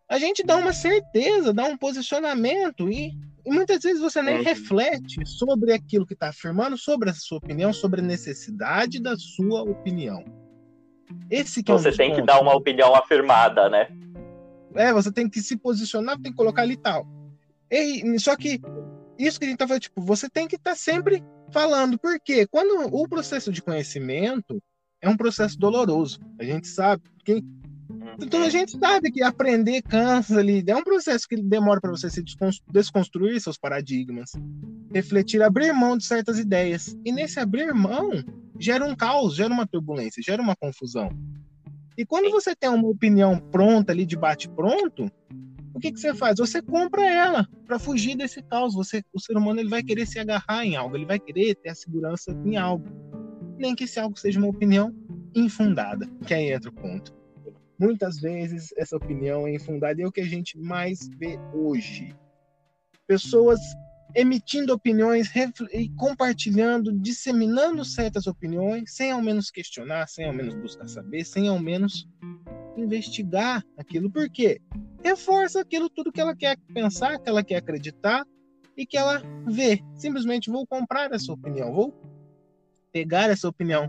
a 0.08 0.18
gente 0.18 0.42
dá 0.44 0.56
uma 0.56 0.72
certeza, 0.72 1.52
dá 1.52 1.64
um 1.64 1.76
posicionamento 1.76 2.88
e 2.90 3.12
e 3.44 3.50
muitas 3.50 3.82
vezes 3.82 4.00
você 4.00 4.22
nem 4.22 4.38
uhum. 4.38 4.42
reflete 4.42 5.24
sobre 5.26 5.72
aquilo 5.72 6.06
que 6.06 6.14
está 6.14 6.28
afirmando, 6.28 6.78
sobre 6.78 7.10
a 7.10 7.14
sua 7.14 7.38
opinião, 7.38 7.72
sobre 7.72 8.00
a 8.00 8.04
necessidade 8.04 9.00
da 9.00 9.16
sua 9.16 9.62
opinião. 9.62 10.24
Esse 11.30 11.62
que 11.62 11.70
você 11.70 11.88
é 11.88 11.92
um 11.92 11.96
tem 11.96 12.08
pontos. 12.10 12.20
que 12.20 12.26
dar 12.26 12.40
uma 12.40 12.54
opinião 12.54 12.94
afirmada, 12.94 13.68
né? 13.68 13.88
É, 14.74 14.92
você 14.92 15.12
tem 15.12 15.28
que 15.28 15.40
se 15.40 15.56
posicionar, 15.56 16.20
tem 16.20 16.32
que 16.32 16.36
colocar 16.36 16.62
ali 16.62 16.76
tal. 16.76 17.06
E, 17.70 18.18
só 18.18 18.34
que 18.36 18.60
isso 19.18 19.38
que 19.38 19.44
a 19.44 19.48
gente 19.48 19.58
tá 19.58 19.66
falando, 19.66 19.82
tipo, 19.82 20.00
você 20.00 20.28
tem 20.28 20.48
que 20.48 20.56
estar 20.56 20.70
tá 20.70 20.76
sempre 20.76 21.22
falando, 21.52 21.98
porque 21.98 22.46
quando 22.46 22.88
o 22.92 23.08
processo 23.08 23.52
de 23.52 23.62
conhecimento 23.62 24.60
é 25.00 25.08
um 25.08 25.16
processo 25.16 25.58
doloroso, 25.58 26.18
a 26.38 26.44
gente 26.44 26.66
sabe, 26.66 27.02
quem 27.24 27.44
então 28.20 28.42
a 28.42 28.48
gente 28.48 28.78
sabe 28.78 29.10
que 29.10 29.22
aprender 29.22 29.82
cansa 29.82 30.38
ali, 30.38 30.64
é 30.66 30.76
um 30.76 30.84
processo 30.84 31.26
que 31.28 31.36
demora 31.36 31.80
para 31.80 31.90
você 31.90 32.08
se 32.08 32.22
desconstruir 32.70 33.40
seus 33.40 33.58
paradigmas, 33.58 34.32
refletir, 34.92 35.42
abrir 35.42 35.72
mão 35.72 35.96
de 35.96 36.04
certas 36.04 36.38
ideias. 36.38 36.96
E 37.04 37.12
nesse 37.12 37.40
abrir 37.40 37.72
mão 37.74 38.10
gera 38.58 38.84
um 38.84 38.94
caos, 38.94 39.34
gera 39.34 39.52
uma 39.52 39.66
turbulência, 39.66 40.22
gera 40.22 40.40
uma 40.40 40.56
confusão. 40.56 41.10
E 41.96 42.04
quando 42.04 42.30
você 42.30 42.54
tem 42.54 42.68
uma 42.68 42.88
opinião 42.88 43.38
pronta 43.38 43.92
ali 43.92 44.04
de 44.04 44.16
bate 44.16 44.48
pronto, 44.48 45.10
o 45.74 45.80
que, 45.80 45.92
que 45.92 45.98
você 45.98 46.14
faz? 46.14 46.38
Você 46.38 46.62
compra 46.62 47.04
ela 47.04 47.48
para 47.66 47.78
fugir 47.78 48.16
desse 48.16 48.42
caos. 48.42 48.74
Você, 48.74 49.02
o 49.12 49.20
ser 49.20 49.36
humano 49.36 49.60
ele 49.60 49.68
vai 49.68 49.82
querer 49.82 50.06
se 50.06 50.18
agarrar 50.18 50.64
em 50.64 50.76
algo, 50.76 50.96
ele 50.96 51.04
vai 51.04 51.18
querer 51.18 51.56
ter 51.56 51.70
a 51.70 51.74
segurança 51.74 52.30
em 52.44 52.56
algo, 52.56 52.84
nem 53.58 53.74
que 53.74 53.84
esse 53.84 53.98
algo 53.98 54.18
seja 54.18 54.38
uma 54.38 54.48
opinião 54.48 54.94
infundada, 55.34 56.08
que 56.26 56.32
aí 56.32 56.52
entra 56.52 56.70
o 56.70 56.74
ponto. 56.74 57.12
Muitas 57.78 58.20
vezes 58.20 58.72
essa 58.76 58.96
opinião 58.96 59.46
é 59.46 59.54
infundada 59.54 60.00
e 60.00 60.04
é 60.04 60.06
o 60.06 60.12
que 60.12 60.20
a 60.20 60.26
gente 60.26 60.58
mais 60.58 61.08
vê 61.18 61.38
hoje. 61.52 62.14
Pessoas 63.06 63.60
emitindo 64.14 64.72
opiniões 64.72 65.28
e 65.72 65.88
compartilhando, 65.96 66.92
disseminando 66.92 67.84
certas 67.84 68.26
opiniões, 68.26 68.94
sem 68.94 69.10
ao 69.10 69.20
menos 69.20 69.50
questionar, 69.50 70.06
sem 70.06 70.26
ao 70.26 70.32
menos 70.32 70.54
buscar 70.54 70.86
saber, 70.86 71.24
sem 71.24 71.48
ao 71.48 71.58
menos 71.58 72.08
investigar 72.76 73.64
aquilo. 73.76 74.10
Por 74.10 74.30
quê? 74.30 74.60
Reforça 75.02 75.60
aquilo 75.60 75.90
tudo 75.90 76.12
que 76.12 76.20
ela 76.20 76.34
quer 76.34 76.56
pensar, 76.72 77.18
que 77.18 77.28
ela 77.28 77.42
quer 77.42 77.56
acreditar 77.56 78.24
e 78.76 78.86
que 78.86 78.96
ela 78.96 79.20
vê. 79.46 79.80
Simplesmente 79.96 80.50
vou 80.50 80.66
comprar 80.66 81.12
essa 81.12 81.32
opinião, 81.32 81.72
vou 81.72 81.92
pegar 82.92 83.28
essa 83.30 83.48
opinião. 83.48 83.88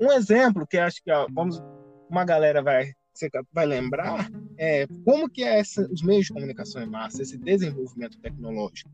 Um 0.00 0.12
exemplo 0.12 0.66
que 0.66 0.78
acho 0.78 1.02
que 1.02 1.10
ó, 1.10 1.26
vamos, 1.32 1.60
uma 2.08 2.24
galera 2.24 2.62
vai 2.62 2.92
você 3.14 3.30
vai 3.52 3.66
lembrar 3.66 4.30
é, 4.58 4.86
como 5.04 5.28
que 5.28 5.42
é 5.42 5.60
essa, 5.60 5.86
os 5.90 6.02
meios 6.02 6.26
de 6.26 6.32
comunicação 6.32 6.82
em 6.82 6.90
massa, 6.90 7.22
esse 7.22 7.38
desenvolvimento 7.38 8.18
tecnológico, 8.18 8.90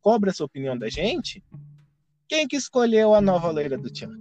cobra 0.00 0.30
essa 0.30 0.44
opinião 0.44 0.78
da 0.78 0.88
gente? 0.88 1.42
Quem 2.28 2.46
que 2.46 2.56
escolheu 2.56 3.14
a 3.14 3.20
nova 3.20 3.50
loira 3.50 3.76
do 3.76 3.90
Tchan? 3.90 4.12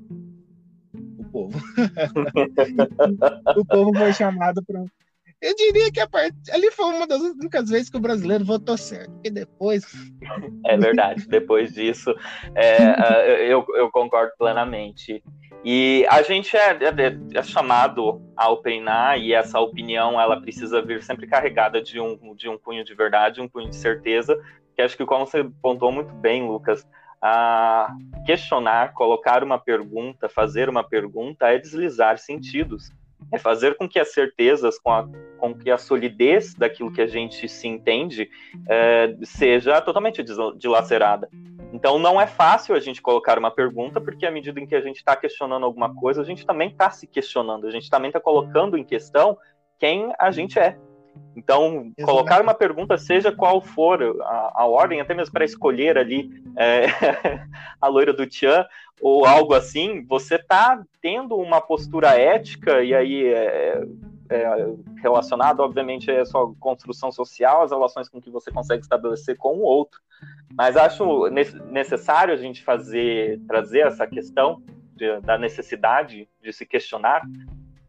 O 1.17 1.23
povo. 1.25 1.59
o 3.57 3.65
povo 3.65 3.93
foi 3.93 4.13
chamado 4.13 4.63
para 4.63 4.85
eu 5.41 5.55
diria 5.55 5.91
que 5.91 5.99
a 5.99 6.07
part... 6.07 6.35
ali 6.51 6.71
foi 6.71 6.85
uma 6.85 7.05
das 7.05 7.21
únicas 7.21 7.69
vezes 7.69 7.89
que 7.89 7.97
o 7.97 8.01
brasileiro 8.01 8.43
votou 8.43 8.75
certo. 8.75 9.13
E 9.23 9.29
depois. 9.29 9.83
É 10.65 10.77
verdade. 10.77 11.27
Depois 11.27 11.73
disso, 11.73 12.13
é, 12.55 13.51
eu, 13.51 13.63
eu 13.75 13.91
concordo 13.91 14.31
plenamente. 14.37 15.23
E 15.63 16.05
a 16.09 16.21
gente 16.21 16.55
é, 16.55 16.71
é, 16.71 17.37
é, 17.39 17.43
chamado 17.43 18.21
a 18.35 18.49
opinar 18.49 19.19
e 19.19 19.33
essa 19.33 19.59
opinião 19.59 20.19
ela 20.19 20.39
precisa 20.39 20.81
vir 20.81 21.03
sempre 21.03 21.27
carregada 21.27 21.81
de 21.81 21.99
um, 21.99 22.35
de 22.35 22.47
um 22.47 22.57
cunho 22.57 22.83
de 22.83 22.93
verdade, 22.93 23.41
um 23.41 23.49
cunho 23.49 23.69
de 23.69 23.75
certeza, 23.75 24.39
que 24.75 24.81
acho 24.81 24.95
que 24.95 25.05
como 25.05 25.25
você 25.25 25.43
pontuou 25.61 25.91
muito 25.91 26.13
bem, 26.13 26.47
Lucas, 26.47 26.87
a 27.21 27.93
questionar, 28.25 28.93
colocar 28.93 29.43
uma 29.43 29.57
pergunta, 29.57 30.29
fazer 30.29 30.69
uma 30.69 30.83
pergunta 30.83 31.47
é 31.47 31.57
deslizar 31.57 32.17
sentidos, 32.19 32.91
é 33.33 33.39
fazer 33.39 33.75
com 33.75 33.89
que 33.89 33.99
as 33.99 34.13
certezas, 34.13 34.77
com, 34.79 34.91
a, 34.91 35.07
com 35.37 35.53
que 35.53 35.71
a 35.71 35.77
solidez 35.77 36.53
daquilo 36.53 36.93
que 36.93 37.01
a 37.01 37.07
gente 37.07 37.49
se 37.49 37.67
entende 37.67 38.29
é, 38.69 39.15
seja 39.23 39.81
totalmente 39.81 40.23
dilacerada. 40.57 41.27
Então 41.73 41.99
não 41.99 42.19
é 42.19 42.25
fácil 42.25 42.75
a 42.75 42.79
gente 42.79 43.01
colocar 43.01 43.37
uma 43.37 43.51
pergunta, 43.51 43.99
porque 43.99 44.25
à 44.25 44.31
medida 44.31 44.59
em 44.59 44.65
que 44.65 44.75
a 44.75 44.81
gente 44.81 44.97
está 44.97 45.15
questionando 45.15 45.65
alguma 45.65 45.93
coisa, 45.93 46.21
a 46.21 46.25
gente 46.25 46.45
também 46.45 46.69
está 46.69 46.89
se 46.89 47.05
questionando, 47.07 47.67
a 47.67 47.71
gente 47.71 47.89
também 47.89 48.09
está 48.09 48.19
colocando 48.19 48.77
em 48.77 48.83
questão 48.83 49.37
quem 49.77 50.11
a 50.17 50.31
gente 50.31 50.57
é. 50.57 50.77
Então, 51.35 51.65
Exatamente. 51.65 52.03
colocar 52.03 52.41
uma 52.41 52.53
pergunta, 52.53 52.97
seja 52.97 53.31
qual 53.31 53.61
for 53.61 54.01
a, 54.21 54.53
a 54.55 54.65
ordem, 54.65 55.01
até 55.01 55.13
mesmo 55.13 55.33
para 55.33 55.45
escolher 55.45 55.97
ali 55.97 56.29
é, 56.55 56.85
a 57.81 57.87
loira 57.87 58.13
do 58.13 58.25
Tian 58.25 58.65
ou 59.01 59.25
algo 59.25 59.53
assim, 59.53 60.03
você 60.05 60.35
está 60.35 60.81
tendo 61.01 61.35
uma 61.35 61.61
postura 61.61 62.19
ética, 62.19 62.83
e 62.83 62.93
aí 62.93 63.27
é, 63.27 63.83
é, 64.29 64.73
relacionado, 65.01 65.61
obviamente, 65.61 66.09
é 66.09 66.23
só 66.25 66.53
construção 66.59 67.11
social, 67.11 67.63
as 67.63 67.71
relações 67.71 68.09
com 68.09 68.21
que 68.21 68.29
você 68.29 68.51
consegue 68.51 68.81
estabelecer 68.81 69.37
com 69.37 69.57
o 69.57 69.61
outro. 69.61 69.99
Mas 70.53 70.75
acho 70.75 71.29
necessário 71.29 72.33
a 72.33 72.37
gente 72.37 72.63
fazer, 72.63 73.39
trazer 73.47 73.87
essa 73.87 74.07
questão 74.07 74.61
de, 74.95 75.19
da 75.21 75.37
necessidade 75.37 76.27
de 76.41 76.53
se 76.53 76.65
questionar, 76.65 77.21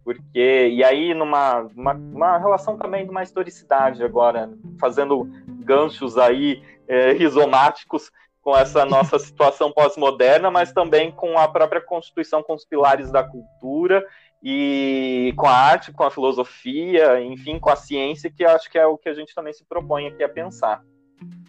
porque 0.04 0.68
e 0.68 0.82
aí 0.84 1.12
numa 1.14 1.60
uma, 1.74 1.92
uma 1.92 2.38
relação 2.38 2.76
também 2.78 3.04
de 3.04 3.10
uma 3.10 3.22
historicidade 3.22 4.02
agora, 4.02 4.50
fazendo 4.80 5.28
ganchos 5.46 6.16
aí 6.16 6.62
é, 6.86 7.12
rizomáticos 7.12 8.10
com 8.42 8.56
essa 8.56 8.84
nossa 8.84 9.18
situação 9.20 9.72
pós-moderna, 9.72 10.50
mas 10.50 10.72
também 10.72 11.10
com 11.10 11.38
a 11.38 11.48
própria 11.48 11.80
Constituição, 11.80 12.42
com 12.42 12.54
os 12.54 12.64
pilares 12.64 13.10
da 13.10 13.22
cultura 13.22 14.04
e 14.42 15.32
com 15.36 15.46
a 15.46 15.52
arte, 15.52 15.92
com 15.92 16.04
a 16.04 16.10
filosofia, 16.10 17.20
enfim, 17.20 17.58
com 17.58 17.70
a 17.70 17.76
ciência, 17.76 18.30
que 18.30 18.44
acho 18.44 18.70
que 18.70 18.78
é 18.78 18.86
o 18.86 18.96
que 18.96 19.08
a 19.08 19.14
gente 19.14 19.34
também 19.34 19.52
se 19.52 19.64
propõe 19.64 20.06
aqui 20.06 20.22
a 20.22 20.28
pensar. 20.28 20.82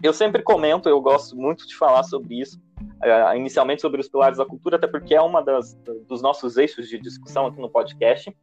Eu 0.02 0.14
sempre 0.14 0.42
comento, 0.42 0.90
eu 0.90 1.00
gosto 1.00 1.36
muito 1.36 1.68
de 1.68 1.76
falar 1.76 2.04
sobre 2.04 2.40
isso, 2.40 2.60
uh, 2.82 3.36
inicialmente 3.36 3.82
sobre 3.82 4.02
os 4.02 4.10
pilares 4.10 4.40
da 4.40 4.46
cultura, 4.46 4.78
até 4.78 4.88
porque 4.88 5.14
é 5.14 5.22
uma 5.22 5.44
das, 5.44 5.76
dos 6.08 6.22
nossos 6.22 6.58
eixos 6.58 6.88
de 6.88 6.98
discussão 6.98 7.46
aqui 7.46 7.62
no 7.62 7.70
podcast, 7.70 8.36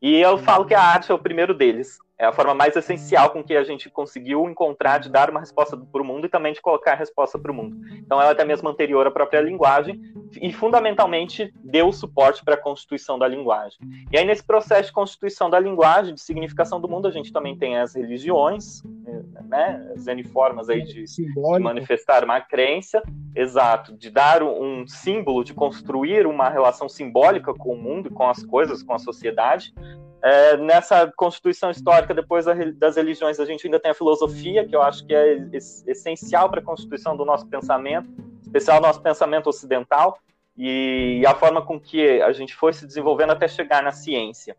e 0.00 0.16
eu 0.16 0.38
falo 0.38 0.64
que 0.64 0.74
a 0.74 0.82
arte 0.82 1.12
é 1.12 1.14
o 1.14 1.18
primeiro 1.18 1.52
deles. 1.52 1.98
É 2.20 2.26
a 2.26 2.32
forma 2.32 2.52
mais 2.52 2.76
essencial 2.76 3.30
com 3.30 3.42
que 3.42 3.56
a 3.56 3.64
gente 3.64 3.88
conseguiu 3.88 4.44
encontrar 4.44 4.98
de 4.98 5.08
dar 5.08 5.30
uma 5.30 5.40
resposta 5.40 5.74
para 5.74 6.02
o 6.02 6.04
mundo 6.04 6.26
e 6.26 6.28
também 6.28 6.52
de 6.52 6.60
colocar 6.60 6.92
a 6.92 6.94
resposta 6.94 7.38
para 7.38 7.50
o 7.50 7.54
mundo. 7.54 7.78
Então, 7.94 8.20
ela 8.20 8.28
é 8.28 8.32
até 8.32 8.44
mesmo 8.44 8.68
anterior 8.68 9.06
à 9.06 9.10
própria 9.10 9.40
linguagem 9.40 9.98
e, 10.38 10.52
fundamentalmente, 10.52 11.50
deu 11.64 11.90
suporte 11.90 12.44
para 12.44 12.56
a 12.56 12.58
constituição 12.58 13.18
da 13.18 13.26
linguagem. 13.26 13.78
E 14.12 14.18
aí, 14.18 14.26
nesse 14.26 14.44
processo 14.44 14.88
de 14.88 14.92
constituição 14.92 15.48
da 15.48 15.58
linguagem, 15.58 16.12
de 16.12 16.20
significação 16.20 16.78
do 16.78 16.86
mundo, 16.86 17.08
a 17.08 17.10
gente 17.10 17.32
também 17.32 17.56
tem 17.56 17.78
as 17.78 17.94
religiões, 17.94 18.82
né? 19.48 19.90
As 19.96 20.30
formas 20.30 20.68
aí 20.68 20.82
de, 20.82 21.04
de, 21.04 21.58
manifestar 21.58 22.22
uma 22.22 22.38
crença, 22.38 23.02
exato, 23.34 23.96
de 23.96 24.10
dar 24.10 24.42
um 24.42 24.86
símbolo, 24.86 25.42
de 25.42 25.54
construir 25.54 26.26
uma 26.26 26.50
relação 26.50 26.86
simbólica 26.86 27.54
com 27.54 27.72
o 27.72 27.80
mundo, 27.80 28.10
com 28.10 28.28
as 28.28 28.44
coisas, 28.44 28.82
com 28.82 28.92
a 28.92 28.98
sociedade. 28.98 29.72
É, 30.22 30.56
nessa 30.58 31.10
constituição 31.16 31.70
histórica, 31.70 32.12
depois 32.12 32.44
das 32.76 32.96
religiões, 32.96 33.40
a 33.40 33.44
gente 33.44 33.66
ainda 33.66 33.80
tem 33.80 33.90
a 33.90 33.94
filosofia, 33.94 34.66
que 34.66 34.76
eu 34.76 34.82
acho 34.82 35.04
que 35.06 35.14
é 35.14 35.48
essencial 35.86 36.50
para 36.50 36.60
a 36.60 36.64
constituição 36.64 37.16
do 37.16 37.24
nosso 37.24 37.46
pensamento, 37.46 38.08
especial 38.42 38.80
nosso 38.80 39.00
pensamento 39.00 39.48
ocidental, 39.48 40.18
e 40.56 41.22
a 41.26 41.34
forma 41.34 41.62
com 41.62 41.80
que 41.80 42.20
a 42.20 42.32
gente 42.32 42.54
foi 42.54 42.72
se 42.72 42.86
desenvolvendo 42.86 43.30
até 43.30 43.48
chegar 43.48 43.82
na 43.82 43.92
ciência. 43.92 44.54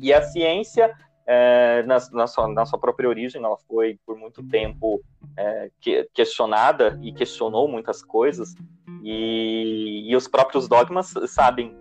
E 0.00 0.12
a 0.12 0.22
ciência, 0.22 0.94
é, 1.26 1.82
na, 1.82 1.98
na, 2.12 2.26
sua, 2.26 2.48
na, 2.48 2.64
sua, 2.64 2.78
própria 2.78 3.08
origem, 3.08 3.42
ela 3.44 3.58
foi 3.68 3.98
por 4.06 4.16
muito 4.16 4.42
tempo 4.42 5.02
é, 5.36 5.70
que, 5.80 6.08
questionada 6.14 6.98
e 7.02 7.12
questionou 7.12 7.68
muitas 7.68 8.02
coisas, 8.02 8.54
e, 9.02 10.04
e, 10.10 10.16
os 10.16 10.26
próprios 10.26 10.66
dogmas 10.66 11.12
sabem 11.26 11.76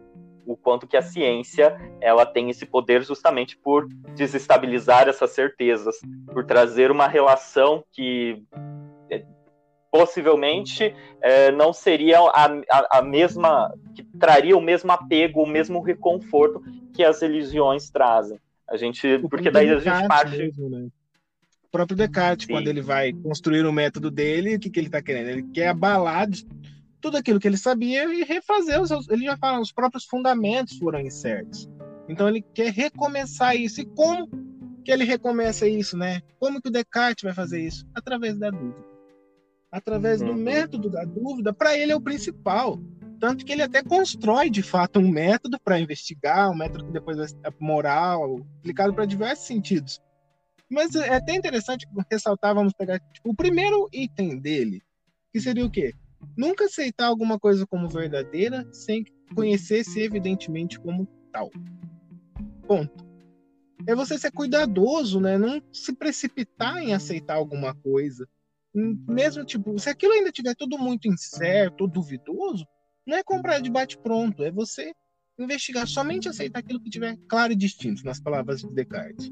o 0.47 0.55
quanto 0.55 0.87
que 0.87 0.95
a 0.95 1.01
ciência 1.01 1.77
ela 2.01 2.25
tem 2.25 2.49
esse 2.49 2.65
poder 2.65 3.03
justamente 3.03 3.57
por 3.57 3.87
desestabilizar 4.15 5.07
essas 5.07 5.31
certezas, 5.31 5.97
por 6.33 6.45
trazer 6.45 6.89
uma 6.89 7.07
relação 7.07 7.83
que 7.91 8.41
possivelmente 9.91 10.93
é, 11.21 11.51
não 11.51 11.73
seria 11.73 12.19
a, 12.19 12.45
a, 12.45 12.99
a, 12.99 13.01
mesma, 13.01 13.73
que 13.95 14.03
traria 14.19 14.55
o 14.55 14.61
mesmo 14.61 14.91
apego, 14.91 15.41
o 15.41 15.47
mesmo 15.47 15.81
reconforto 15.81 16.61
que 16.93 17.03
as 17.03 17.21
religiões 17.21 17.89
trazem. 17.89 18.39
A 18.69 18.77
gente, 18.77 19.17
porque 19.29 19.49
daí 19.49 19.69
a 19.69 19.79
gente 19.79 20.07
parte. 20.07 20.37
Mesmo, 20.37 20.69
né? 20.69 20.87
O 21.63 21.69
próprio 21.69 21.97
Descartes, 21.97 22.45
Sim. 22.45 22.53
quando 22.53 22.67
ele 22.67 22.81
vai 22.81 23.11
construir 23.11 23.65
o 23.65 23.73
método 23.73 24.09
dele, 24.09 24.55
o 24.55 24.59
que, 24.59 24.69
que 24.69 24.79
ele 24.79 24.87
está 24.87 25.01
querendo? 25.01 25.29
Ele 25.29 25.43
quer 25.53 25.69
abalar 25.69 26.27
tudo 27.01 27.17
aquilo 27.17 27.39
que 27.39 27.47
ele 27.47 27.57
sabia 27.57 28.05
e 28.05 28.23
refazer 28.23 28.81
os 28.81 29.07
ele 29.09 29.25
já 29.25 29.37
fala, 29.37 29.59
os 29.59 29.71
próprios 29.71 30.05
fundamentos 30.05 30.77
foram 30.77 30.99
incertos. 30.99 31.69
Então 32.09 32.27
ele 32.27 32.41
quer 32.53 32.71
recomeçar 32.71 33.55
isso. 33.55 33.81
E 33.81 33.85
como 33.85 34.27
que 34.83 34.91
ele 34.91 35.03
recomeça 35.03 35.67
isso, 35.67 35.97
né? 35.97 36.21
Como 36.39 36.61
que 36.61 36.69
o 36.69 36.71
Descartes 36.71 37.23
vai 37.23 37.33
fazer 37.33 37.61
isso? 37.61 37.85
Através 37.93 38.37
da 38.37 38.49
dúvida 38.49 38.87
através 39.71 40.21
do 40.21 40.31
uhum. 40.31 40.35
método 40.35 40.89
da 40.89 41.03
dúvida, 41.03 41.53
para 41.53 41.77
ele 41.77 41.91
é 41.91 41.95
o 41.95 42.01
principal. 42.01 42.79
Tanto 43.19 43.43
que 43.43 43.51
ele 43.51 43.63
até 43.63 43.81
constrói, 43.81 44.49
de 44.49 44.61
fato, 44.61 44.99
um 44.99 45.09
método 45.09 45.59
para 45.63 45.79
investigar, 45.79 46.51
um 46.51 46.55
método 46.55 46.85
que 46.85 46.91
depois 46.91 47.17
vai 47.17 47.27
ser 47.27 47.37
moral, 47.59 48.45
aplicado 48.59 48.93
para 48.93 49.05
diversos 49.05 49.47
sentidos. 49.47 49.99
Mas 50.69 50.93
é 50.95 51.15
até 51.15 51.33
interessante 51.33 51.87
ressaltar, 52.11 52.53
vamos 52.53 52.73
pegar 52.73 52.99
tipo, 53.13 53.29
o 53.29 53.35
primeiro 53.35 53.87
item 53.91 54.37
dele, 54.37 54.83
que 55.31 55.39
seria 55.39 55.65
o 55.65 55.71
quê? 55.71 55.93
Nunca 56.35 56.65
aceitar 56.65 57.07
alguma 57.07 57.39
coisa 57.39 57.65
como 57.65 57.87
verdadeira 57.87 58.67
sem 58.71 59.05
conhecer-se 59.35 60.01
evidentemente 60.01 60.79
como 60.79 61.07
tal. 61.31 61.49
Ponto. 62.67 63.05
É 63.85 63.95
você 63.95 64.17
ser 64.17 64.31
cuidadoso, 64.31 65.19
né? 65.19 65.37
Não 65.37 65.61
se 65.71 65.95
precipitar 65.95 66.77
em 66.77 66.93
aceitar 66.93 67.35
alguma 67.35 67.73
coisa 67.73 68.27
mesmo 69.07 69.43
tipo, 69.43 69.77
se 69.79 69.89
aquilo 69.89 70.13
ainda 70.13 70.31
tiver 70.31 70.55
tudo 70.55 70.77
muito 70.77 71.07
incerto 71.07 71.87
duvidoso, 71.87 72.65
não 73.05 73.17
é 73.17 73.23
comprar 73.23 73.59
de 73.59 73.71
bate 73.71 73.97
pronto, 73.97 74.43
é 74.43 74.51
você 74.51 74.93
investigar, 75.39 75.87
somente 75.87 76.27
aceitar 76.27 76.59
aquilo 76.59 76.81
que 76.81 76.89
tiver 76.89 77.17
claro 77.27 77.53
e 77.53 77.55
distinto, 77.55 78.03
nas 78.03 78.19
palavras 78.19 78.61
de 78.61 78.69
Descartes. 78.69 79.31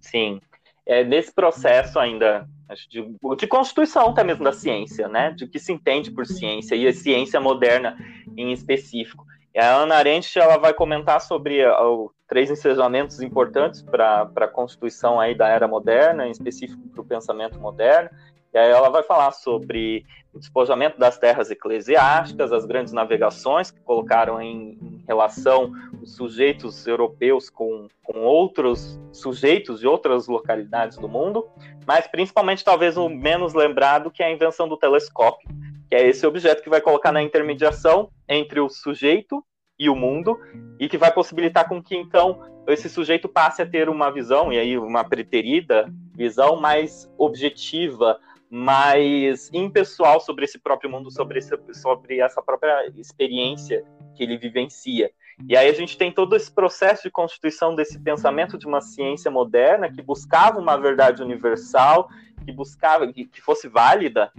Sim. 0.00 0.40
É, 0.86 1.04
nesse 1.04 1.32
processo 1.32 1.98
ainda 1.98 2.48
de, 2.88 3.16
de 3.38 3.46
constituição 3.46 4.08
até 4.08 4.24
mesmo 4.24 4.44
da 4.44 4.52
ciência, 4.52 5.08
né? 5.08 5.30
De 5.32 5.46
que 5.46 5.58
se 5.58 5.72
entende 5.72 6.10
por 6.10 6.26
ciência 6.26 6.74
e 6.74 6.86
a 6.86 6.92
ciência 6.92 7.40
moderna 7.40 7.96
em 8.36 8.52
específico. 8.52 9.24
A 9.56 9.66
Ana 9.66 9.96
Arendt 9.96 10.36
ela 10.36 10.56
vai 10.56 10.74
comentar 10.74 11.20
sobre 11.20 11.64
uh, 11.64 12.10
três 12.26 12.50
ensinamentos 12.50 13.20
importantes 13.20 13.82
para 13.82 14.28
a 14.34 14.48
constituição 14.48 15.20
aí 15.20 15.34
da 15.34 15.48
era 15.48 15.68
moderna, 15.68 16.26
em 16.26 16.30
específico 16.30 16.82
para 16.88 17.00
o 17.00 17.04
pensamento 17.04 17.58
moderno. 17.60 18.10
E 18.52 18.58
aí 18.58 18.70
ela 18.70 18.88
vai 18.88 19.02
falar 19.02 19.30
sobre 19.32 20.04
o 20.32 20.38
despojamento 20.38 20.98
das 20.98 21.18
terras 21.18 21.50
eclesiásticas, 21.50 22.52
as 22.52 22.64
grandes 22.64 22.92
navegações 22.92 23.70
que 23.70 23.80
colocaram 23.80 24.40
em 24.40 24.93
relação 25.06 25.72
os 26.02 26.14
sujeitos 26.16 26.86
europeus 26.86 27.48
com, 27.48 27.88
com 28.02 28.20
outros 28.20 29.00
sujeitos 29.12 29.80
de 29.80 29.86
outras 29.86 30.26
localidades 30.26 30.98
do 30.98 31.08
mundo, 31.08 31.48
mas 31.86 32.06
principalmente 32.06 32.64
talvez 32.64 32.96
o 32.96 33.08
menos 33.08 33.54
lembrado 33.54 34.10
que 34.10 34.22
é 34.22 34.26
a 34.26 34.32
invenção 34.32 34.68
do 34.68 34.76
telescópio, 34.76 35.48
que 35.88 35.94
é 35.94 36.06
esse 36.06 36.26
objeto 36.26 36.62
que 36.62 36.70
vai 36.70 36.80
colocar 36.80 37.12
na 37.12 37.22
intermediação 37.22 38.10
entre 38.28 38.60
o 38.60 38.68
sujeito 38.68 39.44
e 39.78 39.88
o 39.88 39.96
mundo, 39.96 40.38
e 40.78 40.88
que 40.88 40.96
vai 40.96 41.12
possibilitar 41.12 41.68
com 41.68 41.82
que 41.82 41.96
então 41.96 42.40
esse 42.66 42.88
sujeito 42.88 43.28
passe 43.28 43.60
a 43.60 43.66
ter 43.66 43.88
uma 43.88 44.10
visão, 44.10 44.52
e 44.52 44.58
aí 44.58 44.78
uma 44.78 45.04
preterida 45.04 45.92
visão 46.14 46.56
mais 46.56 47.10
objetiva, 47.18 48.18
mais 48.48 49.50
impessoal 49.52 50.20
sobre 50.20 50.44
esse 50.44 50.58
próprio 50.58 50.88
mundo, 50.88 51.10
sobre, 51.10 51.38
esse, 51.38 51.58
sobre 51.72 52.20
essa 52.20 52.40
própria 52.40 52.86
experiência 52.96 53.84
que 54.14 54.22
ele 54.22 54.38
vivencia. 54.38 55.10
E 55.48 55.56
aí 55.56 55.68
a 55.68 55.72
gente 55.72 55.98
tem 55.98 56.12
todo 56.12 56.36
esse 56.36 56.50
processo 56.50 57.02
de 57.02 57.10
constituição 57.10 57.74
desse 57.74 57.98
pensamento 57.98 58.56
de 58.56 58.66
uma 58.66 58.80
ciência 58.80 59.30
moderna 59.30 59.90
que 59.90 60.00
buscava 60.00 60.58
uma 60.58 60.76
verdade 60.76 61.22
universal, 61.22 62.08
que 62.44 62.52
buscava 62.52 63.12
que, 63.12 63.24
que 63.26 63.40
fosse 63.40 63.68
válida 63.68 64.30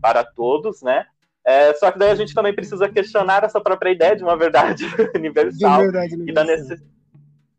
para 0.00 0.24
todos, 0.24 0.80
né? 0.82 1.06
É, 1.44 1.74
só 1.74 1.90
que 1.90 1.98
daí 1.98 2.10
a 2.10 2.14
gente 2.14 2.32
também 2.32 2.54
precisa 2.54 2.88
questionar 2.88 3.44
essa 3.44 3.60
própria 3.60 3.90
ideia 3.90 4.16
de 4.16 4.22
uma 4.22 4.36
verdade 4.36 4.84
universal. 5.14 5.78
De 5.78 5.84
verdade 5.84 6.14
universal. 6.14 6.44
E 6.44 6.68
da. 6.68 6.94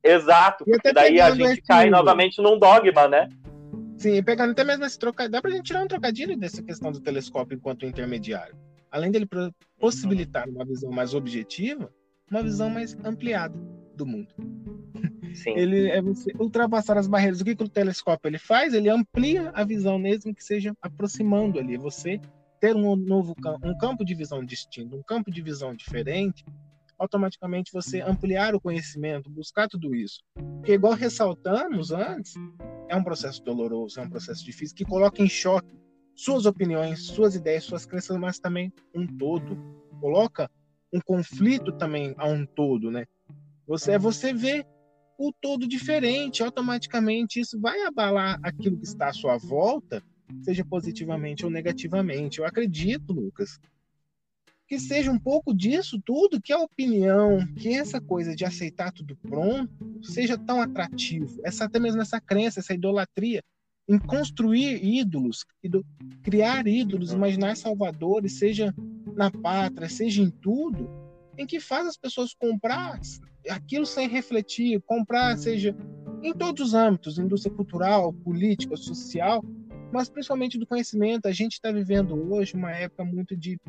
Exato, 0.03 0.65
porque 0.65 0.93
daí 0.93 1.19
a 1.19 1.31
gente 1.31 1.61
cai 1.63 1.89
novamente 1.89 2.41
num 2.41 2.57
dogma, 2.59 3.07
né? 3.07 3.27
Sim, 3.97 4.21
pegando 4.23 4.51
até 4.51 4.63
mesmo 4.63 4.85
esse 4.85 4.99
trocadilho, 4.99 5.31
dá 5.31 5.41
pra 5.41 5.51
gente 5.51 5.63
tirar 5.63 5.83
um 5.83 5.87
trocadilho 5.87 6.37
dessa 6.37 6.61
questão 6.61 6.91
do 6.91 6.99
telescópio 6.99 7.55
enquanto 7.55 7.85
intermediário. 7.85 8.55
Além 8.95 9.11
dele 9.11 9.27
possibilitar 9.77 10.47
uma 10.47 10.63
visão 10.63 10.89
mais 10.89 11.13
objetiva, 11.13 11.93
uma 12.31 12.41
visão 12.41 12.69
mais 12.69 12.95
ampliada 13.03 13.53
do 13.93 14.05
mundo. 14.05 14.33
Sim. 15.33 15.51
Ele 15.59 15.89
é 15.89 16.01
você 16.01 16.31
ultrapassar 16.39 16.97
as 16.97 17.05
barreiras. 17.05 17.41
O 17.41 17.43
que, 17.43 17.57
que 17.57 17.63
o 17.65 17.67
telescópio 17.67 18.29
ele 18.29 18.37
faz? 18.37 18.73
Ele 18.73 18.87
amplia 18.87 19.51
a 19.53 19.65
visão 19.65 19.99
mesmo 19.99 20.33
que 20.33 20.41
seja 20.41 20.73
aproximando 20.81 21.59
ali. 21.59 21.75
Você 21.75 22.21
ter 22.61 22.73
um 22.73 22.95
novo 22.95 23.35
um 23.61 23.77
campo 23.77 24.05
de 24.05 24.15
visão 24.15 24.45
distinto, 24.45 24.95
um 24.95 25.03
campo 25.03 25.29
de 25.29 25.41
visão 25.41 25.75
diferente, 25.75 26.45
automaticamente 26.97 27.73
você 27.73 27.99
ampliar 27.99 28.55
o 28.55 28.61
conhecimento, 28.61 29.29
buscar 29.29 29.67
tudo 29.67 29.93
isso. 29.93 30.23
Porque, 30.55 30.71
igual 30.71 30.93
ressaltamos 30.93 31.91
antes, 31.91 32.33
é 32.87 32.95
um 32.95 33.03
processo 33.03 33.43
doloroso, 33.43 33.99
é 33.99 34.03
um 34.03 34.09
processo 34.09 34.45
difícil 34.45 34.73
que 34.73 34.85
coloca 34.85 35.21
em 35.21 35.27
choque 35.27 35.75
suas 36.15 36.45
opiniões, 36.45 37.07
suas 37.07 37.35
ideias, 37.35 37.63
suas 37.63 37.85
crenças, 37.85 38.17
mas 38.17 38.39
também 38.39 38.71
um 38.93 39.05
todo. 39.05 39.57
Coloca 39.99 40.49
um 40.93 40.99
conflito 41.01 41.71
também 41.71 42.13
a 42.17 42.27
um 42.27 42.45
todo, 42.45 42.89
né? 42.89 43.05
Você 43.67 43.93
é 43.93 43.99
você 43.99 44.33
vê 44.33 44.65
o 45.17 45.31
todo 45.31 45.67
diferente, 45.67 46.43
automaticamente 46.43 47.39
isso 47.39 47.59
vai 47.59 47.81
abalar 47.81 48.39
aquilo 48.43 48.77
que 48.77 48.85
está 48.85 49.07
à 49.09 49.13
sua 49.13 49.37
volta 49.37 50.03
seja 50.43 50.65
positivamente 50.65 51.45
ou 51.45 51.51
negativamente. 51.51 52.39
Eu 52.39 52.45
acredito, 52.45 53.13
Lucas, 53.13 53.59
que 54.67 54.79
seja 54.79 55.11
um 55.11 55.19
pouco 55.19 55.53
disso 55.53 56.01
tudo, 56.03 56.41
que 56.41 56.51
a 56.51 56.59
opinião, 56.59 57.45
que 57.55 57.69
essa 57.69 58.01
coisa 58.01 58.35
de 58.35 58.43
aceitar 58.43 58.91
tudo 58.91 59.15
pronto, 59.15 60.03
seja 60.03 60.37
tão 60.37 60.61
atrativo, 60.61 61.39
essa 61.43 61.65
até 61.65 61.79
mesmo 61.79 62.01
essa 62.01 62.19
crença, 62.19 62.59
essa 62.59 62.73
idolatria 62.73 63.43
em 63.87 63.99
construir 63.99 64.83
ídolos, 64.83 65.45
criar 66.23 66.67
ídolos, 66.67 67.11
imaginar 67.11 67.55
salvadores, 67.55 68.39
seja 68.39 68.73
na 69.15 69.29
pátria, 69.29 69.87
seja 69.87 70.21
em 70.21 70.29
tudo, 70.29 70.89
em 71.37 71.45
que 71.45 71.59
faz 71.59 71.87
as 71.87 71.97
pessoas 71.97 72.33
comprar 72.33 72.99
aquilo 73.49 73.85
sem 73.85 74.07
refletir, 74.07 74.81
comprar, 74.81 75.37
seja 75.37 75.75
em 76.23 76.33
todos 76.33 76.67
os 76.67 76.73
âmbitos, 76.73 77.19
indústria 77.19 77.53
cultural, 77.53 78.11
política, 78.11 78.75
social, 78.75 79.43
mas 79.93 80.09
principalmente 80.09 80.57
do 80.57 80.65
conhecimento. 80.65 81.27
A 81.27 81.31
gente 81.31 81.53
está 81.53 81.71
vivendo 81.71 82.15
hoje 82.33 82.55
uma 82.55 82.71
época 82.71 83.05
muito 83.05 83.35
de 83.37 83.59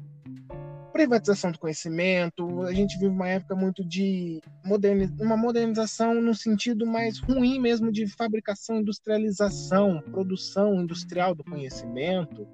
privatização 0.97 1.53
do 1.53 1.59
conhecimento, 1.59 2.63
a 2.63 2.73
gente 2.73 2.99
vive 2.99 3.13
uma 3.13 3.29
época 3.29 3.55
muito 3.55 3.85
de 3.85 4.41
moderniz... 4.65 5.11
uma 5.21 5.37
modernização 5.37 6.15
no 6.23 6.35
sentido 6.35 6.87
mais 6.87 7.19
ruim 7.19 7.61
mesmo 7.61 7.93
de 7.93 8.07
fabricação, 8.07 8.79
industrialização, 8.79 10.01
produção 10.11 10.81
industrial 10.81 11.35
do 11.35 11.45
conhecimento, 11.45 12.49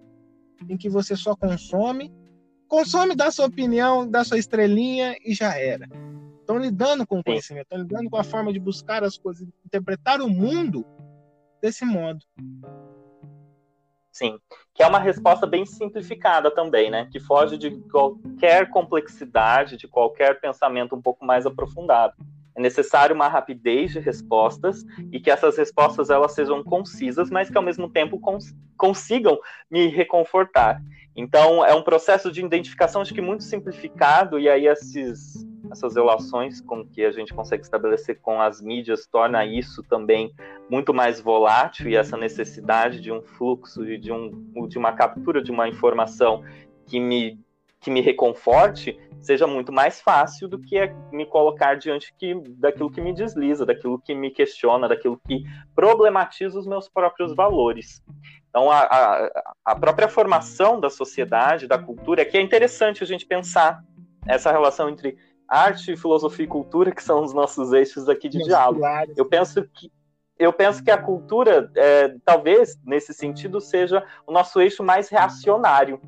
em 0.69 0.77
que 0.77 0.89
você 0.89 1.15
só 1.15 1.37
consome, 1.37 2.13
consome, 2.67 3.15
dá 3.15 3.31
sua 3.31 3.47
opinião, 3.47 4.11
dá 4.11 4.25
sua 4.25 4.39
estrelinha 4.39 5.17
e 5.25 5.33
já 5.33 5.57
era. 5.57 5.89
Estão 6.41 6.59
lidando 6.59 7.07
com 7.07 7.21
o 7.21 7.25
conhecimento, 7.25 7.63
estão 7.63 7.79
lidando 7.79 8.11
com 8.11 8.17
a 8.17 8.25
forma 8.25 8.53
de 8.53 8.59
buscar 8.59 9.05
as 9.05 9.17
coisas, 9.17 9.47
interpretar 9.65 10.21
o 10.21 10.29
mundo 10.29 10.85
desse 11.63 11.85
modo. 11.85 12.19
Sim, 14.13 14.39
que 14.75 14.83
é 14.83 14.87
uma 14.87 14.99
resposta 14.99 15.47
bem 15.47 15.65
simplificada 15.65 16.51
também, 16.51 16.91
né? 16.91 17.09
Que 17.11 17.19
foge 17.19 17.57
de 17.57 17.71
qualquer 17.91 18.69
complexidade, 18.69 19.79
de 19.79 19.89
qualquer 19.89 20.39
pensamento 20.39 20.95
um 20.95 21.01
pouco 21.01 21.25
mais 21.25 21.47
aprofundado. 21.47 22.15
É 22.55 22.61
necessário 22.61 23.15
uma 23.15 23.29
rapidez 23.29 23.93
de 23.93 23.99
respostas 23.99 24.85
e 25.11 25.19
que 25.19 25.31
essas 25.31 25.57
respostas 25.57 26.11
elas 26.11 26.33
sejam 26.33 26.63
concisas, 26.63 27.31
mas 27.31 27.49
que 27.49 27.57
ao 27.57 27.65
mesmo 27.65 27.89
tempo 27.89 28.21
cons 28.21 28.55
consigam 28.77 29.39
me 29.71 29.87
reconfortar. 29.89 30.83
Então, 31.17 31.65
é 31.65 31.75
um 31.75 31.83
processo 31.83 32.31
de 32.31 32.45
identificação, 32.45 33.01
acho 33.01 33.15
que 33.15 33.21
muito 33.21 33.45
simplificado, 33.45 34.39
e 34.39 34.49
aí 34.49 34.67
esses 34.67 35.47
essas 35.73 35.97
relações 35.97 36.61
com 36.61 36.87
que 36.87 37.05
a 37.05 37.11
gente 37.11 37.35
consegue 37.35 37.63
estabelecer 37.63 38.21
com 38.21 38.41
as 38.41 38.61
mídias 38.61 39.07
torna 39.07 39.45
isso 39.45 39.83
também 39.83 40.33
muito 40.71 40.93
mais 40.93 41.21
volátil 41.21 41.89
e 41.89 41.97
essa 41.97 42.17
necessidade 42.17 43.01
de 43.01 43.11
um 43.11 43.23
fluxo 43.23 43.85
e 43.85 43.99
de, 43.99 44.13
um, 44.13 44.69
de 44.69 44.79
uma 44.79 44.93
captura 44.93 45.43
de 45.43 45.51
uma 45.51 45.69
informação 45.69 46.45
que 46.87 47.01
me, 47.01 47.41
que 47.81 47.91
me 47.91 48.01
reconforte 48.01 48.99
seja 49.21 49.47
muito 49.47 49.73
mais 49.73 50.01
fácil 50.01 50.49
do 50.49 50.59
que 50.59 50.93
me 51.11 51.25
colocar 51.25 51.77
diante 51.77 52.13
que, 52.19 52.35
daquilo 52.59 52.91
que 52.91 53.01
me 53.01 53.15
desliza, 53.15 53.65
daquilo 53.65 53.99
que 53.99 54.15
me 54.15 54.31
questiona, 54.31 54.89
daquilo 54.89 55.21
que 55.27 55.45
problematiza 55.75 56.59
os 56.59 56.67
meus 56.67 56.89
próprios 56.89 57.35
valores. 57.35 58.03
Então, 58.51 58.71
a, 58.71 58.81
a, 58.81 59.55
a 59.65 59.77
própria 59.77 60.09
formação 60.09 60.79
da 60.79 60.91
sociedade, 60.91 61.67
da 61.67 61.79
cultura, 61.79 62.23
é 62.23 62.25
que 62.25 62.37
é 62.37 62.41
interessante 62.41 63.03
a 63.03 63.07
gente 63.07 63.25
pensar 63.25 63.83
essa 64.27 64.53
relação 64.53 64.89
entre 64.89 65.17
arte, 65.53 65.97
filosofia 65.97 66.47
e 66.47 66.49
cultura, 66.49 66.93
que 66.93 67.03
são 67.03 67.23
os 67.23 67.35
nossos 67.35 67.73
eixos 67.73 68.09
aqui 68.09 68.29
de 68.29 68.39
diálogo. 68.39 68.81
Eu 69.17 69.27
penso 69.27 69.63
que 69.63 69.93
eu 70.39 70.53
penso 70.53 70.83
que 70.83 70.91
a 70.91 70.99
cultura, 70.99 71.71
é, 71.77 72.17
talvez 72.25 72.77
nesse 72.85 73.13
sentido, 73.13 73.61
seja 73.61 74.05
o 74.27 74.33
nosso 74.33 74.61
eixo 74.61 74.83
mais 74.83 75.09
reacionário, 75.09 76.01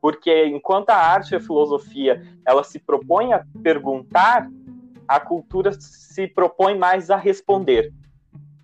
porque 0.00 0.46
enquanto 0.46 0.90
a 0.90 0.96
arte 0.96 1.32
e 1.32 1.36
a 1.36 1.40
filosofia 1.40 2.22
ela 2.46 2.62
se 2.62 2.78
propõe 2.78 3.34
a 3.34 3.44
perguntar, 3.62 4.48
a 5.06 5.20
cultura 5.20 5.72
se 5.72 6.26
propõe 6.28 6.78
mais 6.78 7.10
a 7.10 7.16
responder, 7.16 7.92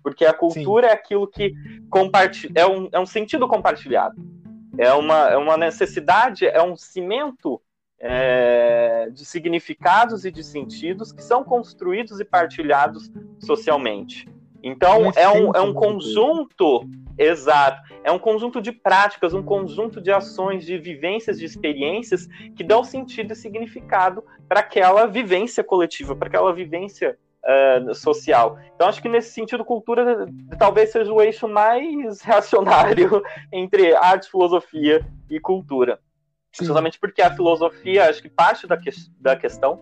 porque 0.01 0.25
a 0.25 0.33
cultura 0.33 0.87
Sim. 0.87 0.91
é 0.91 0.93
aquilo 0.95 1.27
que 1.27 1.53
compartilha, 1.89 2.53
é 2.55 2.65
um, 2.65 2.89
é 2.91 2.99
um 2.99 3.05
sentido 3.05 3.47
compartilhado, 3.47 4.15
é 4.77 4.91
uma, 4.93 5.29
é 5.29 5.37
uma 5.37 5.57
necessidade, 5.57 6.47
é 6.47 6.63
um 6.63 6.75
cimento 6.75 7.61
é, 8.05 9.09
de 9.11 9.23
significados 9.23 10.25
e 10.25 10.31
de 10.31 10.43
sentidos 10.43 11.13
que 11.13 11.23
são 11.23 11.41
construídos 11.41 12.19
e 12.19 12.25
partilhados 12.25 13.09
socialmente. 13.39 14.27
Então, 14.61 15.11
é 15.15 15.29
um, 15.29 15.51
é 15.55 15.61
um 15.61 15.73
conjunto, 15.73 16.87
exato, 17.17 17.81
é 18.03 18.11
um 18.11 18.19
conjunto 18.19 18.61
de 18.61 18.71
práticas, 18.73 19.33
um 19.33 19.43
conjunto 19.43 20.01
de 20.01 20.11
ações, 20.11 20.65
de 20.65 20.77
vivências, 20.77 21.39
de 21.39 21.45
experiências 21.45 22.27
que 22.55 22.63
dão 22.63 22.83
sentido 22.83 23.31
e 23.31 23.35
significado 23.35 24.23
para 24.49 24.59
aquela 24.59 25.05
vivência 25.05 25.63
coletiva, 25.63 26.15
para 26.15 26.27
aquela 26.27 26.53
vivência 26.53 27.17
uh, 27.43 27.93
social. 27.95 28.57
Então, 28.75 28.87
acho 28.87 29.01
que 29.01 29.09
nesse 29.09 29.31
sentido, 29.31 29.63
cultura 29.63 30.25
talvez 30.57 30.91
seja 30.91 31.11
o 31.11 31.21
eixo 31.21 31.47
mais 31.47 32.19
reacionário 32.23 33.21
entre 33.51 33.95
arte, 33.95 34.29
filosofia 34.29 35.05
e 35.29 35.39
cultura. 35.39 35.99
Sim. 36.53 36.65
Justamente 36.65 36.99
porque 36.99 37.21
a 37.21 37.33
filosofia, 37.33 38.09
acho 38.09 38.21
que 38.21 38.29
parte 38.29 38.67
da, 38.67 38.77
que, 38.77 38.91
da 39.19 39.35
questão, 39.35 39.79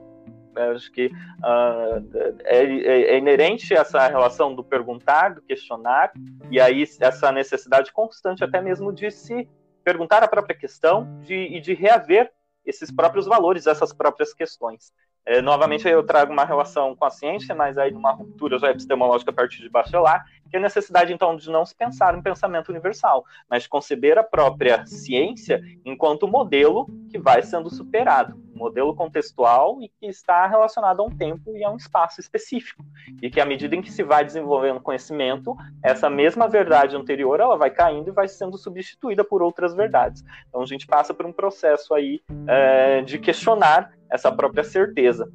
né, 0.53 0.71
acho 0.71 0.91
que 0.91 1.07
uh, 1.07 2.39
é, 2.45 2.63
é, 2.63 3.01
é, 3.13 3.17
inerente 3.17 3.73
essa 3.73 4.07
relação 4.07 4.55
do 4.55 4.63
perguntar, 4.63 5.35
do 5.35 5.41
questionar, 5.41 6.11
e 6.49 6.59
aí 6.59 6.83
essa 6.99 7.31
necessidade 7.31 7.91
constante 7.91 8.43
até 8.43 8.61
mesmo 8.61 8.93
de 8.93 9.11
se 9.11 9.47
perguntar 9.83 10.23
a 10.23 10.27
própria 10.27 10.55
questão 10.55 11.19
de, 11.21 11.35
e 11.35 11.59
de 11.59 11.73
reaver 11.73 12.31
esses 12.65 12.91
próprios 12.91 13.25
valores, 13.25 13.67
essas 13.67 13.91
próprias 13.91 14.33
questões. 14.33 14.93
É, 15.25 15.41
novamente, 15.41 15.87
eu 15.87 16.03
trago 16.03 16.33
uma 16.33 16.43
relação 16.43 16.95
com 16.95 17.05
a 17.05 17.09
ciência, 17.09 17.53
mas 17.53 17.77
aí 17.77 17.91
numa 17.91 18.11
ruptura 18.11 18.57
já 18.57 18.71
epistemológica 18.71 19.29
a 19.29 19.33
partir 19.33 19.61
de 19.61 19.69
Bachelard, 19.69 20.25
que 20.49 20.57
é 20.57 20.59
a 20.59 20.61
necessidade, 20.61 21.13
então, 21.13 21.35
de 21.35 21.49
não 21.49 21.65
se 21.65 21.75
pensar 21.75 22.17
em 22.17 22.21
pensamento 22.21 22.69
universal, 22.69 23.23
mas 23.49 23.67
conceber 23.67 24.17
a 24.17 24.23
própria 24.23 24.85
ciência 24.85 25.61
enquanto 25.85 26.27
modelo 26.27 26.87
que 27.09 27.17
vai 27.19 27.41
sendo 27.41 27.69
superado, 27.69 28.35
um 28.53 28.59
modelo 28.59 28.93
contextual 28.95 29.81
e 29.81 29.87
que 29.87 30.07
está 30.07 30.45
relacionado 30.47 31.01
a 31.01 31.05
um 31.05 31.09
tempo 31.09 31.55
e 31.55 31.63
a 31.63 31.69
um 31.69 31.77
espaço 31.77 32.19
específico, 32.19 32.83
e 33.21 33.29
que 33.29 33.39
à 33.39 33.45
medida 33.45 33.75
em 33.75 33.81
que 33.81 33.91
se 33.91 34.03
vai 34.03 34.25
desenvolvendo 34.25 34.81
conhecimento, 34.81 35.55
essa 35.83 36.09
mesma 36.09 36.49
verdade 36.49 36.95
anterior, 36.95 37.39
ela 37.39 37.57
vai 37.57 37.69
caindo 37.69 38.09
e 38.09 38.13
vai 38.13 38.27
sendo 38.27 38.57
substituída 38.57 39.23
por 39.23 39.41
outras 39.41 39.73
verdades. 39.73 40.23
Então, 40.49 40.61
a 40.61 40.65
gente 40.65 40.85
passa 40.87 41.13
por 41.13 41.25
um 41.25 41.31
processo 41.31 41.93
aí 41.93 42.21
é, 42.47 43.01
de 43.01 43.19
questionar 43.19 43.91
essa 44.11 44.31
própria 44.31 44.63
certeza. 44.63 45.31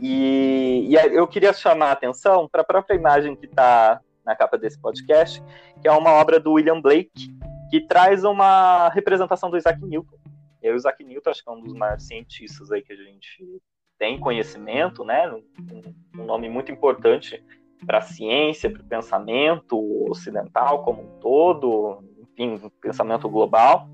E, 0.00 0.88
e 0.88 0.94
eu 0.94 1.26
queria 1.28 1.52
chamar 1.52 1.90
a 1.90 1.92
atenção 1.92 2.48
para 2.48 2.62
a 2.62 2.64
própria 2.64 2.96
imagem 2.96 3.36
que 3.36 3.46
está 3.46 4.00
na 4.24 4.34
capa 4.34 4.58
desse 4.58 4.80
podcast, 4.80 5.42
que 5.80 5.86
é 5.86 5.92
uma 5.92 6.10
obra 6.12 6.40
do 6.40 6.52
William 6.52 6.80
Blake, 6.80 7.32
que 7.70 7.80
traz 7.86 8.24
uma 8.24 8.88
representação 8.88 9.50
do 9.50 9.56
Isaac 9.56 9.80
Newton. 9.84 10.16
Eu, 10.60 10.76
Isaac 10.76 11.02
Newton, 11.04 11.30
acho 11.30 11.44
que 11.44 11.50
é 11.50 11.52
um 11.52 11.60
dos 11.60 11.74
maiores 11.74 12.06
cientistas 12.06 12.70
aí 12.70 12.82
que 12.82 12.92
a 12.92 12.96
gente 12.96 13.62
tem 13.98 14.18
conhecimento, 14.18 15.04
né? 15.04 15.30
Um, 15.32 16.20
um 16.20 16.24
nome 16.24 16.48
muito 16.48 16.70
importante 16.72 17.42
para 17.86 17.98
a 17.98 18.02
ciência, 18.02 18.70
para 18.70 18.82
o 18.82 18.86
pensamento 18.86 20.10
ocidental 20.10 20.84
como 20.84 21.02
um 21.02 21.18
todo, 21.20 22.02
enfim, 22.28 22.70
pensamento 22.80 23.28
global. 23.28 23.88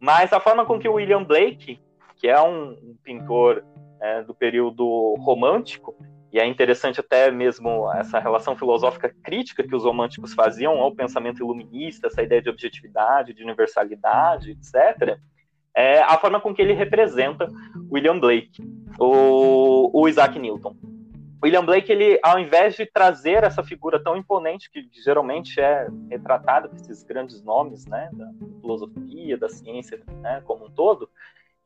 Mas 0.00 0.32
a 0.32 0.40
forma 0.40 0.64
com 0.64 0.78
que 0.78 0.88
o 0.88 0.94
William 0.94 1.24
Blake, 1.24 1.80
que 2.18 2.28
é 2.28 2.40
um, 2.40 2.70
um 2.72 2.96
pintor 3.02 3.64
é, 4.00 4.22
do 4.22 4.34
período 4.34 5.14
romântico, 5.18 5.94
e 6.32 6.38
é 6.38 6.46
interessante 6.46 7.00
até 7.00 7.30
mesmo 7.30 7.90
essa 7.92 8.18
relação 8.18 8.54
filosófica 8.54 9.14
crítica 9.22 9.62
que 9.62 9.74
os 9.74 9.84
românticos 9.84 10.34
faziam 10.34 10.74
ao 10.78 10.94
pensamento 10.94 11.42
iluminista, 11.42 12.08
essa 12.08 12.22
ideia 12.22 12.42
de 12.42 12.50
objetividade, 12.50 13.32
de 13.32 13.42
universalidade, 13.42 14.50
etc. 14.50 15.18
É 15.74 16.00
a 16.00 16.18
forma 16.18 16.40
com 16.40 16.54
que 16.54 16.60
ele 16.60 16.74
representa 16.74 17.48
William 17.90 18.18
Blake, 18.18 18.62
o, 18.98 19.90
o 19.92 20.08
Isaac 20.08 20.38
Newton. 20.38 20.76
William 21.42 21.64
Blake, 21.64 21.90
ele, 21.90 22.18
ao 22.22 22.38
invés 22.38 22.74
de 22.74 22.84
trazer 22.84 23.44
essa 23.44 23.62
figura 23.62 24.02
tão 24.02 24.16
imponente 24.16 24.68
que 24.70 24.88
geralmente 25.04 25.60
é 25.60 25.86
retratada 26.10 26.68
por 26.68 26.76
esses 26.76 27.04
grandes 27.04 27.42
nomes, 27.42 27.86
né, 27.86 28.10
da 28.12 28.28
filosofia, 28.60 29.38
da 29.38 29.48
ciência, 29.48 30.02
né, 30.20 30.42
como 30.44 30.66
um 30.66 30.70
todo, 30.70 31.08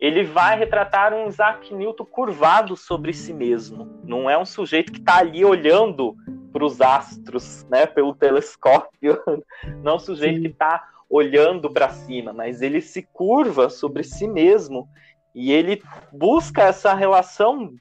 ele 0.02 0.24
vai 0.24 0.58
retratar 0.58 1.14
um 1.14 1.28
Isaac 1.28 1.72
Newton 1.72 2.04
curvado 2.04 2.76
sobre 2.76 3.12
si 3.12 3.32
mesmo. 3.32 4.00
Não 4.02 4.28
é 4.28 4.36
um 4.36 4.44
sujeito 4.44 4.90
que 4.90 4.98
está 4.98 5.18
ali 5.18 5.44
olhando 5.44 6.16
para 6.52 6.64
os 6.64 6.80
astros, 6.80 7.64
né, 7.70 7.86
pelo 7.86 8.12
telescópio. 8.12 9.22
Não 9.80 9.92
é 9.92 9.94
um 9.94 10.00
sujeito 10.00 10.38
Sim. 10.38 10.42
que 10.42 10.48
está 10.48 10.88
olhando 11.08 11.70
para 11.70 11.88
cima, 11.90 12.32
mas 12.32 12.60
ele 12.60 12.80
se 12.80 13.02
curva 13.12 13.70
sobre 13.70 14.02
si 14.02 14.26
mesmo 14.26 14.88
e 15.32 15.52
ele 15.52 15.80
busca 16.12 16.62
essa 16.62 16.92
relação 16.94 17.72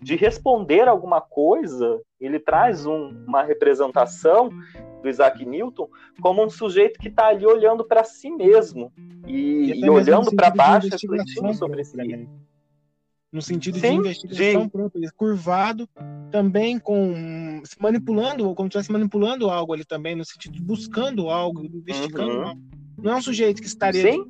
de 0.00 0.16
responder 0.16 0.88
alguma 0.88 1.20
coisa. 1.20 2.00
Ele 2.20 2.38
traz 2.38 2.86
um, 2.86 3.24
uma 3.26 3.42
representação 3.42 4.50
do 5.02 5.08
Isaac 5.08 5.44
Newton 5.44 5.88
como 6.20 6.44
um 6.44 6.50
sujeito 6.50 6.98
que 6.98 7.08
está 7.08 7.28
ali 7.28 7.46
olhando 7.46 7.84
para 7.84 8.04
si 8.04 8.30
mesmo 8.30 8.92
e, 9.26 9.72
e, 9.72 9.80
e 9.80 9.90
olhando 9.90 10.34
para 10.34 10.50
baixo, 10.50 10.88
refletindo 10.90 11.54
sobre 11.54 11.84
si. 11.84 11.96
Também. 11.96 12.28
No 13.30 13.42
sentido 13.42 13.78
Sim, 13.78 13.90
de 13.90 13.94
investigação 13.96 14.62
de... 14.64 14.70
própria, 14.70 15.12
curvado, 15.14 15.86
também 16.30 16.78
com 16.78 17.60
manipulando, 17.78 18.54
como 18.54 18.68
se 18.72 18.78
estivesse 18.78 18.90
manipulando 18.90 19.50
algo 19.50 19.74
ali 19.74 19.84
também, 19.84 20.16
no 20.16 20.24
sentido 20.24 20.54
de 20.54 20.62
buscando 20.62 21.28
algo, 21.28 21.62
investigando 21.62 22.38
uhum. 22.38 22.46
algo. 22.46 22.62
Não 22.96 23.12
é 23.12 23.16
um 23.16 23.22
sujeito 23.22 23.60
que 23.60 23.68
estaria 23.68 24.12
Sim. 24.12 24.24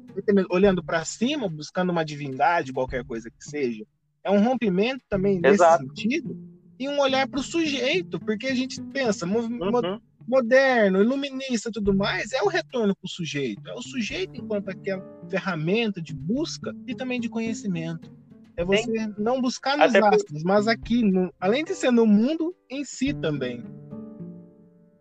olhando 0.51 0.83
para 0.83 1.05
cima, 1.05 1.49
buscando 1.49 1.91
uma 1.91 2.05
divindade, 2.05 2.73
qualquer 2.73 3.05
coisa 3.05 3.31
que 3.31 3.43
seja. 3.43 3.87
É 4.25 4.31
um 4.31 4.43
rompimento 4.43 5.05
também 5.09 5.41
Exato. 5.45 5.85
nesse 5.85 5.95
sentido 5.95 6.37
e 6.79 6.89
um 6.89 7.01
olhar 7.01 7.27
para 7.29 7.41
o 7.41 7.43
sujeito, 7.43 8.21
porque 8.21 8.47
a 8.47 8.55
gente 8.55 8.81
pensa, 8.93 9.27
uhum 9.27 10.01
moderno, 10.29 11.01
iluminista 11.01 11.71
e 11.71 11.73
tudo 11.73 11.95
mais, 11.95 12.33
é 12.33 12.43
o 12.43 12.49
retorno 12.49 12.95
para 12.95 13.07
o 13.07 13.09
sujeito. 13.09 13.67
É 13.67 13.73
o 13.73 13.81
sujeito 13.81 14.37
enquanto 14.37 14.69
aquela 14.69 15.03
ferramenta 15.29 16.03
de 16.03 16.15
busca 16.15 16.77
e 16.87 16.95
também 16.95 17.19
de 17.19 17.31
conhecimento. 17.31 18.13
É 18.55 18.65
você 18.65 18.83
Sim. 18.83 19.15
não 19.17 19.41
buscar 19.41 19.79
nos 19.79 19.95
Até 19.95 20.07
astros, 20.07 20.43
por... 20.43 20.49
mas 20.49 20.69
aqui, 20.69 21.03
no, 21.03 21.33
além 21.41 21.65
de 21.65 21.75
ser 21.75 21.91
no 21.91 22.05
mundo 22.05 22.55
em 22.69 22.85
si 22.85 23.15
também. 23.15 23.65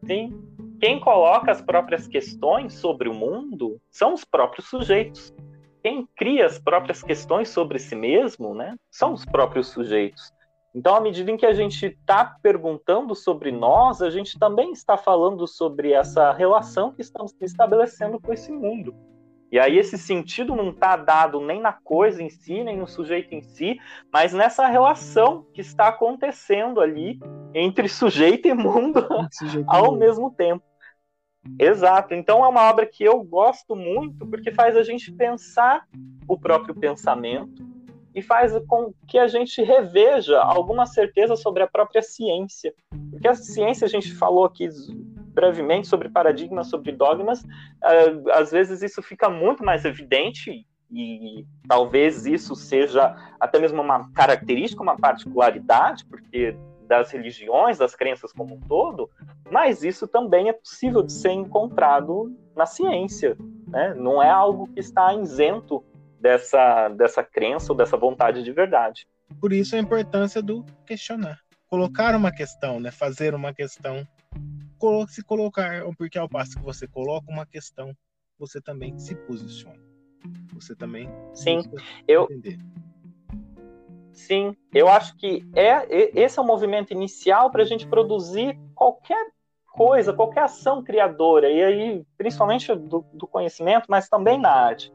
Sim. 0.06 0.40
Quem 0.80 1.00
coloca 1.00 1.52
as 1.52 1.62
próprias 1.62 2.08
questões 2.08 2.74
sobre 2.74 3.10
o 3.10 3.14
mundo 3.14 3.82
são 3.90 4.14
os 4.14 4.24
próprios 4.24 4.70
sujeitos. 4.70 5.34
Quem 5.88 6.06
cria 6.18 6.46
as 6.46 6.60
próprias 6.60 7.02
questões 7.02 7.48
sobre 7.48 7.80
si 7.80 7.96
mesmo, 7.96 8.54
né, 8.54 8.76
são 8.92 9.14
os 9.14 9.24
próprios 9.24 9.68
sujeitos. 9.68 10.34
Então, 10.76 10.94
à 10.94 11.00
medida 11.00 11.32
em 11.32 11.38
que 11.38 11.46
a 11.46 11.54
gente 11.54 11.86
está 11.86 12.26
perguntando 12.44 13.16
sobre 13.16 13.54
nós, 13.54 14.02
a 14.02 14.10
gente 14.10 14.38
também 14.38 14.74
está 14.74 14.98
falando 14.98 15.48
sobre 15.48 15.94
essa 15.94 16.34
relação 16.34 16.92
que 16.92 17.02
estamos 17.02 17.34
estabelecendo 17.40 18.20
com 18.20 18.34
esse 18.34 18.52
mundo. 18.52 18.94
E 19.50 19.58
aí 19.58 19.78
esse 19.78 19.98
sentido 19.98 20.58
não 20.58 20.72
está 20.72 20.98
dado 20.98 21.40
nem 21.40 21.62
na 21.62 21.72
coisa 21.72 22.22
em 22.22 22.30
si, 22.30 22.66
nem 22.66 22.76
no 22.76 22.86
sujeito 22.86 23.34
em 23.34 23.42
si, 23.42 23.80
mas 24.12 24.34
nessa 24.34 24.68
relação 24.68 25.46
que 25.54 25.62
está 25.62 25.88
acontecendo 25.88 26.82
ali 26.82 27.18
entre 27.54 27.88
sujeito 27.88 28.46
e 28.46 28.54
mundo 28.54 29.08
sujeito 29.32 29.64
ao 29.72 29.96
mesmo 29.96 30.32
tempo. 30.32 30.66
Exato. 31.60 32.14
Então 32.14 32.44
é 32.44 32.48
uma 32.48 32.70
obra 32.70 32.86
que 32.86 33.04
eu 33.04 33.22
gosto 33.24 33.76
muito 33.76 34.26
porque 34.28 34.52
faz 34.52 34.76
a 34.76 34.84
gente 34.84 35.12
pensar 35.12 35.86
o 36.28 36.38
próprio 36.38 36.76
pensamento, 36.76 37.66
e 38.18 38.22
faz 38.22 38.52
com 38.68 38.92
que 39.08 39.20
a 39.20 39.28
gente 39.28 39.62
reveja 39.62 40.40
alguma 40.40 40.88
certeza 40.88 41.36
sobre 41.36 41.62
a 41.62 41.68
própria 41.68 42.02
ciência. 42.02 42.74
Porque 43.12 43.28
a 43.28 43.36
ciência, 43.36 43.86
a 43.86 43.88
gente 43.88 44.12
falou 44.16 44.44
aqui 44.44 44.68
brevemente 45.36 45.88
sobre 45.88 46.10
paradigmas, 46.10 46.68
sobre 46.68 46.92
dogmas, 46.92 47.44
uh, 47.44 48.32
às 48.34 48.52
vezes 48.52 48.82
isso 48.82 49.04
fica 49.04 49.30
muito 49.30 49.64
mais 49.64 49.86
evidente 49.86 50.66
e 50.92 51.46
talvez 51.68 52.26
isso 52.26 52.56
seja 52.56 53.16
até 53.40 53.60
mesmo 53.60 53.84
uma 53.84 54.12
característica, 54.14 54.82
uma 54.82 54.98
particularidade, 54.98 56.04
porque 56.06 56.58
das 56.88 57.12
religiões, 57.12 57.78
das 57.78 57.96
crenças 57.96 58.32
como 58.32 58.56
um 58.56 58.60
todo, 58.60 59.10
mas 59.52 59.84
isso 59.84 60.08
também 60.08 60.50
é 60.50 60.54
possível 60.54 61.04
de 61.04 61.12
ser 61.12 61.32
encontrado 61.32 62.36
na 62.56 62.66
ciência, 62.66 63.38
né? 63.68 63.94
Não 63.94 64.22
é 64.22 64.30
algo 64.30 64.68
que 64.68 64.80
está 64.80 65.14
isento 65.14 65.84
dessa, 66.20 66.90
dessa 66.90 67.24
crença 67.24 67.72
ou 67.72 67.78
dessa 67.78 67.98
vontade 67.98 68.44
de 68.44 68.52
verdade. 68.52 69.08
Por 69.40 69.54
isso 69.54 69.76
a 69.76 69.80
importância 69.80 70.42
do 70.42 70.66
questionar. 70.86 71.40
Colocar 71.68 72.16
uma 72.16 72.32
questão, 72.32 72.80
né? 72.80 72.92
fazer 72.92 73.36
uma 73.36 73.54
questão. 73.54 74.08
Se 75.10 75.24
colocar, 75.24 75.84
porque 75.98 76.18
ao 76.18 76.30
passo 76.30 76.58
que 76.58 76.64
você 76.64 76.88
coloca 76.88 77.30
uma 77.30 77.46
questão, 77.46 77.94
você 78.40 78.62
também 78.62 78.98
se 78.98 79.16
posiciona. 79.16 79.82
Você 80.54 80.76
também. 80.76 81.10
Sim, 81.34 81.64
eu. 82.08 82.24
Entender. 82.24 82.58
Sim, 84.18 84.58
eu 84.74 84.90
acho 84.90 85.16
que 85.16 85.48
é 85.56 85.86
esse 86.20 86.40
é 86.40 86.42
o 86.42 86.46
movimento 86.46 86.92
inicial 86.92 87.52
para 87.52 87.62
a 87.62 87.66
gente 87.66 87.86
produzir 87.88 88.60
qualquer 88.74 89.28
coisa, 89.72 90.12
qualquer 90.12 90.42
ação 90.42 90.84
criadora, 90.84 91.52
e 91.52 91.64
aí, 91.64 92.06
principalmente 92.18 92.74
do, 92.74 93.06
do 93.14 93.28
conhecimento, 93.28 93.86
mas 93.88 94.10
também 94.10 94.40
na 94.40 94.50
arte 94.50 94.92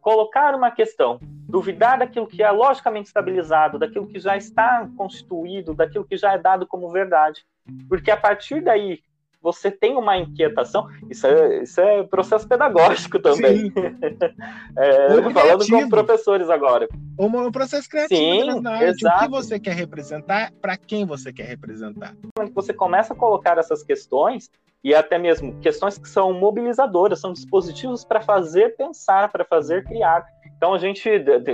colocar 0.00 0.54
uma 0.54 0.70
questão, 0.70 1.18
duvidar 1.48 1.98
daquilo 1.98 2.26
que 2.26 2.42
é 2.42 2.50
logicamente 2.50 3.06
estabilizado, 3.06 3.78
daquilo 3.78 4.06
que 4.06 4.18
já 4.18 4.36
está 4.36 4.88
constituído, 4.96 5.74
daquilo 5.74 6.04
que 6.04 6.16
já 6.16 6.32
é 6.32 6.38
dado 6.38 6.66
como 6.66 6.90
verdade. 6.90 7.44
Porque 7.88 8.10
a 8.10 8.16
partir 8.16 8.60
daí 8.60 9.00
você 9.42 9.70
tem 9.70 9.96
uma 9.96 10.16
inquietação, 10.16 10.86
isso 11.10 11.26
é, 11.26 11.62
isso 11.62 11.80
é 11.80 12.02
processo 12.04 12.46
pedagógico 12.46 13.18
também. 13.18 13.72
é, 14.78 15.30
falando 15.32 15.68
com 15.68 15.88
professores 15.88 16.48
agora. 16.48 16.88
Um 17.18 17.50
processo 17.50 17.88
criativo 17.88 18.18
Sim, 18.20 18.66
arte. 18.66 19.04
O 19.06 19.18
que 19.18 19.28
você 19.28 19.58
quer 19.58 19.74
representar, 19.74 20.52
para 20.60 20.76
quem 20.76 21.04
você 21.04 21.32
quer 21.32 21.46
representar. 21.46 22.14
Quando 22.36 22.52
você 22.54 22.72
começa 22.72 23.12
a 23.12 23.16
colocar 23.16 23.58
essas 23.58 23.82
questões, 23.82 24.48
e 24.84 24.94
até 24.94 25.18
mesmo 25.18 25.58
questões 25.60 25.96
que 25.96 26.08
são 26.08 26.32
mobilizadoras, 26.32 27.20
são 27.20 27.32
dispositivos 27.32 28.04
para 28.04 28.20
fazer 28.20 28.76
pensar, 28.76 29.30
para 29.30 29.44
fazer 29.44 29.84
criar. 29.84 30.24
Então 30.56 30.74
a 30.74 30.78
gente, 30.78 31.08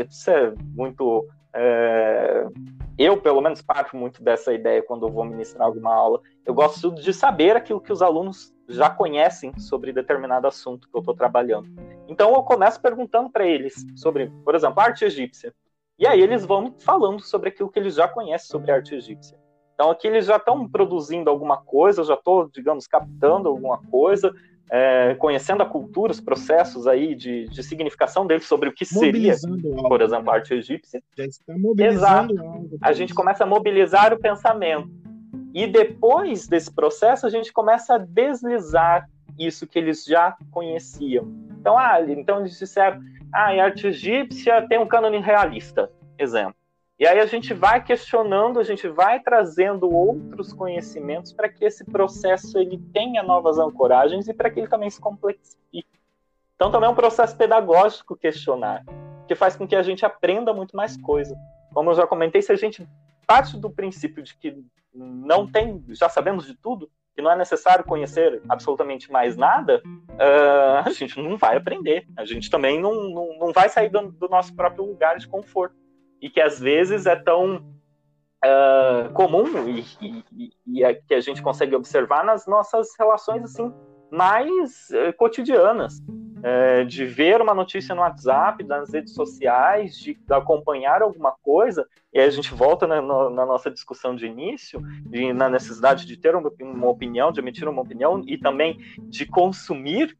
isso 0.08 0.30
é 0.30 0.52
muito. 0.74 1.26
É, 1.54 2.46
eu, 2.98 3.16
pelo 3.20 3.40
menos, 3.40 3.62
parto 3.62 3.96
muito 3.96 4.22
dessa 4.22 4.52
ideia 4.52 4.82
quando 4.82 5.06
eu 5.06 5.12
vou 5.12 5.24
ministrar 5.24 5.66
alguma 5.66 5.94
aula. 5.94 6.20
Eu 6.44 6.52
gosto 6.52 6.90
de 6.90 7.14
saber 7.14 7.56
aquilo 7.56 7.80
que 7.80 7.92
os 7.92 8.02
alunos 8.02 8.52
já 8.68 8.90
conhecem 8.90 9.56
sobre 9.58 9.92
determinado 9.92 10.48
assunto 10.48 10.88
que 10.88 10.96
eu 10.96 11.00
estou 11.00 11.14
trabalhando. 11.14 11.68
Então 12.08 12.34
eu 12.34 12.42
começo 12.42 12.80
perguntando 12.80 13.30
para 13.30 13.46
eles 13.46 13.86
sobre, 13.94 14.30
por 14.44 14.54
exemplo, 14.54 14.80
arte 14.80 15.04
egípcia. 15.04 15.54
E 15.96 16.06
aí 16.06 16.20
eles 16.20 16.44
vão 16.44 16.74
falando 16.78 17.20
sobre 17.20 17.50
aquilo 17.50 17.70
que 17.70 17.78
eles 17.78 17.94
já 17.94 18.08
conhecem 18.08 18.48
sobre 18.48 18.72
arte 18.72 18.94
egípcia. 18.94 19.38
Então 19.74 19.90
aqui 19.90 20.08
eles 20.08 20.26
já 20.26 20.36
estão 20.36 20.68
produzindo 20.68 21.30
alguma 21.30 21.56
coisa, 21.56 22.02
já 22.02 22.14
estou, 22.14 22.48
digamos, 22.48 22.88
captando 22.88 23.48
alguma 23.48 23.78
coisa, 23.84 24.34
é, 24.70 25.14
conhecendo 25.14 25.62
a 25.62 25.66
cultura, 25.66 26.12
os 26.12 26.20
processos 26.20 26.86
aí 26.86 27.14
de, 27.14 27.46
de 27.46 27.62
significação 27.62 28.26
deles 28.26 28.46
sobre 28.46 28.68
o 28.68 28.72
que 28.72 28.84
seria, 28.84 29.34
algo, 29.34 29.88
por 29.88 30.02
exemplo, 30.02 30.30
a 30.30 30.34
arte 30.34 30.54
egípcia. 30.54 31.02
Já 31.16 31.24
está 31.24 31.56
mobilizando 31.56 32.34
Exato. 32.34 32.40
Algo, 32.40 32.78
a 32.80 32.92
gente 32.92 33.14
começa 33.14 33.44
a 33.44 33.46
mobilizar 33.46 34.12
o 34.12 34.18
pensamento. 34.18 34.90
E 35.54 35.66
depois 35.66 36.46
desse 36.46 36.72
processo, 36.72 37.26
a 37.26 37.30
gente 37.30 37.52
começa 37.52 37.94
a 37.94 37.98
deslizar 37.98 39.08
isso 39.38 39.66
que 39.66 39.78
eles 39.78 40.04
já 40.04 40.36
conheciam. 40.50 41.26
Então, 41.58 41.78
ah, 41.78 42.00
então 42.06 42.40
eles 42.40 42.58
disseram, 42.58 43.00
ah, 43.32 43.50
a 43.50 43.64
arte 43.64 43.86
egípcia 43.86 44.66
tem 44.68 44.78
um 44.78 44.86
cânone 44.86 45.18
realista, 45.18 45.90
exemplo. 46.18 46.54
E 46.98 47.06
aí 47.06 47.20
a 47.20 47.26
gente 47.26 47.54
vai 47.54 47.80
questionando, 47.82 48.58
a 48.58 48.64
gente 48.64 48.88
vai 48.88 49.20
trazendo 49.20 49.88
outros 49.88 50.52
conhecimentos 50.52 51.32
para 51.32 51.48
que 51.48 51.64
esse 51.64 51.84
processo 51.84 52.58
ele 52.58 52.76
tenha 52.92 53.22
novas 53.22 53.56
ancoragens 53.56 54.26
e 54.26 54.34
para 54.34 54.50
que 54.50 54.58
ele 54.58 54.66
também 54.66 54.90
se 54.90 55.00
complexifique. 55.00 55.86
Então 56.56 56.72
também 56.72 56.88
é 56.88 56.90
um 56.90 56.96
processo 56.96 57.36
pedagógico 57.36 58.16
questionar, 58.16 58.84
que 59.28 59.36
faz 59.36 59.54
com 59.54 59.64
que 59.64 59.76
a 59.76 59.82
gente 59.82 60.04
aprenda 60.04 60.52
muito 60.52 60.76
mais 60.76 60.96
coisa. 60.96 61.36
Como 61.72 61.88
eu 61.90 61.94
já 61.94 62.04
comentei, 62.04 62.42
se 62.42 62.50
a 62.50 62.56
gente 62.56 62.84
parte 63.24 63.56
do 63.56 63.70
princípio 63.70 64.20
de 64.20 64.36
que 64.36 64.60
não 64.92 65.46
tem, 65.46 65.84
já 65.90 66.08
sabemos 66.08 66.46
de 66.46 66.56
tudo, 66.56 66.90
que 67.14 67.22
não 67.22 67.30
é 67.30 67.36
necessário 67.36 67.84
conhecer 67.84 68.42
absolutamente 68.48 69.12
mais 69.12 69.36
nada, 69.36 69.80
uh, 69.86 70.84
a 70.84 70.90
gente 70.90 71.22
não 71.22 71.36
vai 71.36 71.56
aprender. 71.56 72.08
A 72.16 72.24
gente 72.24 72.50
também 72.50 72.80
não, 72.80 73.08
não, 73.08 73.38
não 73.38 73.52
vai 73.52 73.68
sair 73.68 73.88
do, 73.88 74.10
do 74.10 74.28
nosso 74.28 74.52
próprio 74.56 74.84
lugar 74.84 75.16
de 75.16 75.28
conforto 75.28 75.77
e 76.20 76.28
que 76.30 76.40
às 76.40 76.58
vezes 76.58 77.06
é 77.06 77.16
tão 77.16 77.56
uh, 78.44 79.12
comum 79.12 79.68
e, 79.68 79.84
e, 80.00 80.52
e 80.66 80.84
é 80.84 80.94
que 80.94 81.14
a 81.14 81.20
gente 81.20 81.42
consegue 81.42 81.74
observar 81.74 82.24
nas 82.24 82.46
nossas 82.46 82.88
relações 82.98 83.44
assim 83.44 83.72
mais 84.10 84.88
uh, 84.90 85.12
cotidianas, 85.16 85.98
uh, 85.98 86.84
de 86.86 87.04
ver 87.04 87.42
uma 87.42 87.54
notícia 87.54 87.94
no 87.94 88.00
WhatsApp, 88.00 88.64
nas 88.64 88.92
redes 88.92 89.12
sociais, 89.12 89.96
de, 89.96 90.18
acompanhar 90.30 91.02
alguma 91.02 91.32
coisa, 91.42 91.86
e 92.12 92.18
aí 92.18 92.26
a 92.26 92.30
gente 92.30 92.54
volta 92.54 92.86
na, 92.86 93.02
no, 93.02 93.28
na 93.28 93.44
nossa 93.44 93.70
discussão 93.70 94.16
de 94.16 94.26
início, 94.26 94.80
de, 95.06 95.32
na 95.32 95.48
necessidade 95.50 96.06
de 96.06 96.16
ter 96.16 96.34
uma, 96.34 96.50
uma 96.60 96.88
opinião, 96.88 97.30
de 97.30 97.40
emitir 97.40 97.68
uma 97.68 97.82
opinião 97.82 98.22
e 98.26 98.38
também 98.38 98.78
de 98.98 99.26
consumir 99.26 100.16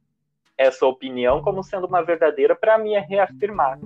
essa 0.57 0.85
opinião 0.87 1.41
como 1.41 1.63
sendo 1.63 1.87
uma 1.87 2.03
verdadeira 2.03 2.55
para 2.55 2.77
me 2.77 2.99
reafirmar 2.99 3.79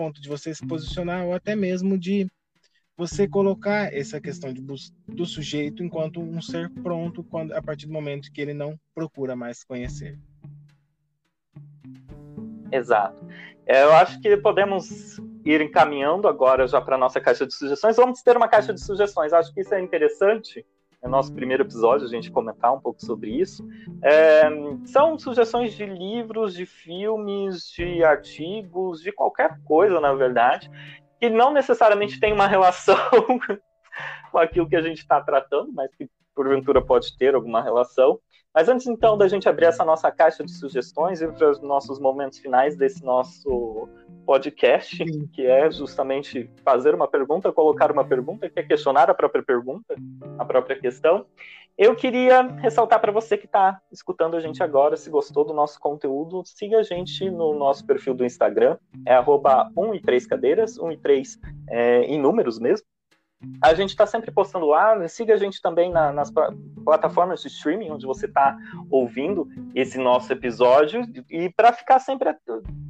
ponto 0.00 0.18
de 0.18 0.30
você 0.30 0.54
se 0.54 0.66
posicionar 0.66 1.26
ou 1.26 1.34
até 1.34 1.54
mesmo 1.54 1.98
de 1.98 2.26
você 2.96 3.28
colocar 3.28 3.92
essa 3.92 4.18
questão 4.18 4.50
de, 4.50 4.62
do 5.06 5.26
sujeito 5.26 5.82
enquanto 5.82 6.22
um 6.22 6.40
ser 6.40 6.70
pronto 6.82 7.22
quando 7.22 7.52
a 7.52 7.60
partir 7.60 7.86
do 7.86 7.92
momento 7.92 8.32
que 8.32 8.40
ele 8.40 8.54
não 8.54 8.80
procura 8.94 9.36
mais 9.36 9.62
conhecer. 9.62 10.18
Exato. 12.72 13.22
É, 13.66 13.82
eu 13.82 13.92
acho 13.92 14.18
que 14.22 14.38
podemos 14.38 15.18
ir 15.44 15.60
encaminhando 15.60 16.26
agora 16.26 16.66
já 16.66 16.80
para 16.80 16.96
a 16.96 16.98
nossa 16.98 17.20
caixa 17.20 17.46
de 17.46 17.52
sugestões. 17.52 17.96
Vamos 17.96 18.22
ter 18.22 18.38
uma 18.38 18.48
caixa 18.48 18.72
de 18.72 18.82
sugestões. 18.82 19.34
Acho 19.34 19.52
que 19.52 19.60
isso 19.60 19.74
é 19.74 19.82
interessante 19.82 20.64
é 21.02 21.08
nosso 21.08 21.32
primeiro 21.34 21.62
episódio, 21.62 22.06
a 22.06 22.10
gente 22.10 22.30
comentar 22.30 22.74
um 22.74 22.80
pouco 22.80 23.00
sobre 23.04 23.30
isso. 23.30 23.66
É, 24.02 24.42
são 24.84 25.18
sugestões 25.18 25.74
de 25.74 25.86
livros, 25.86 26.54
de 26.54 26.66
filmes, 26.66 27.70
de 27.70 28.04
artigos, 28.04 29.00
de 29.00 29.10
qualquer 29.10 29.58
coisa, 29.64 29.98
na 29.98 30.12
verdade, 30.12 30.70
que 31.18 31.30
não 31.30 31.52
necessariamente 31.52 32.20
tem 32.20 32.32
uma 32.32 32.46
relação 32.48 32.96
com 34.30 34.38
aquilo 34.38 34.68
que 34.68 34.76
a 34.76 34.82
gente 34.82 34.98
está 34.98 35.20
tratando, 35.20 35.72
mas 35.72 35.94
que 35.94 36.08
porventura 36.34 36.80
pode 36.82 37.16
ter 37.16 37.34
alguma 37.34 37.62
relação. 37.62 38.18
Mas 38.54 38.68
antes 38.68 38.86
então 38.86 39.16
da 39.16 39.28
gente 39.28 39.48
abrir 39.48 39.66
essa 39.66 39.84
nossa 39.84 40.10
caixa 40.10 40.44
de 40.44 40.50
sugestões 40.52 41.22
e 41.22 41.28
para 41.28 41.50
os 41.50 41.60
nossos 41.60 42.00
momentos 42.00 42.38
finais 42.38 42.76
desse 42.76 43.04
nosso 43.04 43.88
podcast, 44.26 44.96
Sim. 44.96 45.26
que 45.28 45.46
é 45.46 45.70
justamente 45.70 46.50
fazer 46.64 46.94
uma 46.94 47.06
pergunta, 47.06 47.52
colocar 47.52 47.92
uma 47.92 48.04
pergunta, 48.04 48.50
que 48.50 48.58
é 48.58 48.62
questionar 48.62 49.08
a 49.08 49.14
própria 49.14 49.42
pergunta, 49.42 49.94
a 50.38 50.44
própria 50.44 50.78
questão. 50.78 51.26
Eu 51.78 51.94
queria 51.94 52.42
ressaltar 52.42 53.00
para 53.00 53.12
você 53.12 53.38
que 53.38 53.46
está 53.46 53.80
escutando 53.90 54.36
a 54.36 54.40
gente 54.40 54.62
agora, 54.62 54.96
se 54.96 55.08
gostou 55.08 55.44
do 55.44 55.54
nosso 55.54 55.80
conteúdo, 55.80 56.42
siga 56.44 56.78
a 56.78 56.82
gente 56.82 57.30
no 57.30 57.54
nosso 57.54 57.86
perfil 57.86 58.14
do 58.14 58.24
Instagram, 58.24 58.76
é 59.06 59.14
arroba 59.14 59.70
1 59.76 59.94
e 59.94 60.00
3 60.02 60.26
cadeiras, 60.26 60.78
1 60.78 60.92
e 60.92 60.96
3 60.98 61.38
é, 61.68 62.02
em 62.02 62.20
números 62.20 62.58
mesmo, 62.58 62.86
a 63.62 63.72
gente 63.72 63.90
está 63.90 64.06
sempre 64.06 64.30
postando 64.30 64.66
lá. 64.66 65.08
Siga 65.08 65.34
a 65.34 65.36
gente 65.36 65.62
também 65.62 65.90
na, 65.90 66.12
nas 66.12 66.30
plataformas 66.84 67.40
de 67.40 67.48
streaming, 67.48 67.90
onde 67.90 68.06
você 68.06 68.26
está 68.26 68.56
ouvindo 68.90 69.48
esse 69.74 69.98
nosso 69.98 70.32
episódio. 70.32 71.02
E 71.30 71.48
para 71.50 71.72
ficar 71.72 71.98
sempre 71.98 72.28
a, 72.28 72.36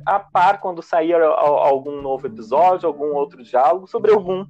a, 0.06 0.18
par 0.18 0.60
quando 0.60 0.82
sair 0.82 1.14
algum 1.14 2.02
novo 2.02 2.26
episódio, 2.26 2.86
algum 2.86 3.14
outro 3.14 3.42
diálogo 3.42 3.86
sobre 3.86 4.12
algum 4.12 4.44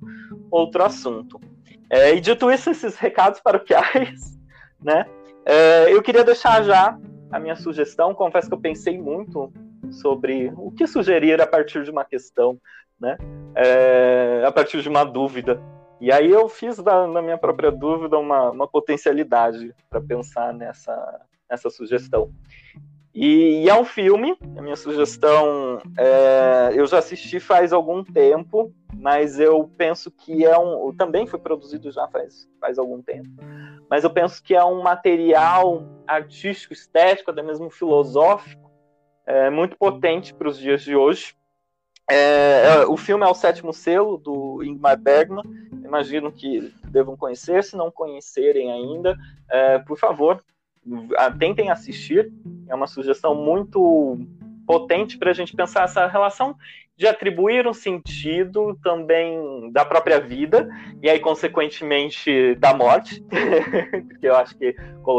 outro 0.50 0.82
assunto. 0.82 1.40
É, 1.90 2.14
e 2.14 2.20
dito 2.20 2.50
isso, 2.50 2.70
esses 2.70 2.96
recados 2.96 3.40
paroquiais, 3.40 4.38
né? 4.80 5.04
É, 5.44 5.92
eu 5.92 6.00
queria 6.02 6.24
deixar 6.24 6.62
já 6.62 6.98
a 7.30 7.38
minha 7.38 7.56
sugestão. 7.56 8.14
Confesso 8.14 8.48
que 8.48 8.54
eu 8.54 8.60
pensei 8.60 8.98
muito 8.98 9.52
sobre 9.90 10.52
o 10.56 10.70
que 10.70 10.86
sugerir 10.86 11.40
a 11.40 11.46
partir 11.46 11.82
de 11.82 11.90
uma 11.90 12.04
questão, 12.04 12.58
né? 12.98 13.18
É, 13.54 14.44
a 14.46 14.52
partir 14.52 14.80
de 14.80 14.88
uma 14.88 15.04
dúvida. 15.04 15.60
E 16.00 16.10
aí 16.10 16.30
eu 16.30 16.48
fiz 16.48 16.78
da, 16.78 17.06
na 17.06 17.20
minha 17.20 17.36
própria 17.36 17.70
dúvida 17.70 18.18
uma, 18.18 18.50
uma 18.50 18.66
potencialidade 18.66 19.74
para 19.88 20.00
pensar 20.00 20.54
nessa, 20.54 21.20
nessa 21.48 21.68
sugestão. 21.68 22.32
E, 23.14 23.64
e, 23.64 23.68
é 23.68 23.74
um 23.74 23.84
filme, 23.84 24.36
a 24.56 24.62
minha 24.62 24.76
sugestão, 24.76 25.82
é, 25.98 26.70
eu 26.74 26.86
já 26.86 26.98
assisti 26.98 27.40
faz 27.40 27.72
algum 27.72 28.04
tempo, 28.04 28.72
mas 28.94 29.40
eu 29.40 29.68
penso 29.76 30.10
que 30.12 30.44
é 30.44 30.56
um. 30.56 30.94
Também 30.96 31.26
foi 31.26 31.40
produzido 31.40 31.90
já 31.90 32.06
faz, 32.06 32.48
faz 32.60 32.78
algum 32.78 33.02
tempo, 33.02 33.28
mas 33.90 34.04
eu 34.04 34.10
penso 34.10 34.40
que 34.42 34.54
é 34.54 34.64
um 34.64 34.80
material 34.80 35.82
artístico, 36.06 36.72
estético, 36.72 37.32
até 37.32 37.42
mesmo 37.42 37.68
filosófico, 37.68 38.70
é, 39.26 39.50
muito 39.50 39.76
potente 39.76 40.32
para 40.32 40.48
os 40.48 40.56
dias 40.56 40.82
de 40.82 40.94
hoje. 40.94 41.34
É, 42.08 42.66
é, 42.66 42.86
o 42.86 42.96
filme 42.96 43.24
é 43.24 43.28
o 43.28 43.34
sétimo 43.34 43.72
selo 43.72 44.18
do 44.18 44.62
Ingmar 44.64 44.98
Bergman. 44.98 45.44
Imagino 45.90 46.30
que 46.30 46.72
devam 46.84 47.16
conhecer. 47.16 47.64
Se 47.64 47.76
não 47.76 47.90
conhecerem 47.90 48.70
ainda, 48.70 49.16
é, 49.50 49.80
por 49.80 49.98
favor, 49.98 50.40
tentem 51.36 51.68
assistir. 51.68 52.32
É 52.68 52.74
uma 52.74 52.86
sugestão 52.86 53.34
muito 53.34 54.16
potente 54.64 55.18
para 55.18 55.30
a 55.30 55.34
gente 55.34 55.56
pensar 55.56 55.82
essa 55.82 56.06
relação 56.06 56.54
de 56.96 57.08
atribuir 57.08 57.66
um 57.66 57.72
sentido 57.72 58.78
também 58.84 59.72
da 59.72 59.84
própria 59.84 60.20
vida 60.20 60.68
e 61.02 61.10
aí 61.10 61.18
consequentemente 61.18 62.54
da 62.54 62.72
morte, 62.72 63.20
porque 64.06 64.28
eu 64.28 64.36
acho 64.36 64.56
que 64.56 64.76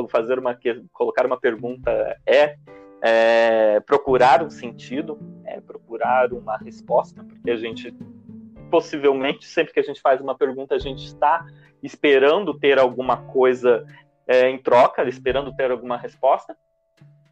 fazer 0.10 0.40
uma 0.40 0.58
colocar 0.94 1.26
uma 1.26 1.38
pergunta 1.38 1.92
é, 2.26 2.56
é 3.02 3.80
procurar 3.82 4.42
um 4.42 4.50
sentido, 4.50 5.20
é 5.44 5.60
procurar 5.60 6.32
uma 6.32 6.56
resposta, 6.56 7.26
porque 7.26 7.52
a 7.52 7.58
gente 7.58 7.94
possivelmente 8.72 9.46
sempre 9.46 9.74
que 9.74 9.80
a 9.80 9.84
gente 9.84 10.02
faz 10.02 10.20
uma 10.22 10.36
pergunta 10.36 10.74
a 10.74 10.80
gente 10.80 11.06
está 11.06 11.46
esperando 11.84 12.58
ter 12.58 12.80
alguma 12.80 13.18
coisa 13.18 13.86
é, 14.26 14.50
em 14.50 14.58
troca, 14.58 15.04
esperando 15.08 15.54
ter 15.54 15.70
alguma 15.70 15.98
resposta. 15.98 16.56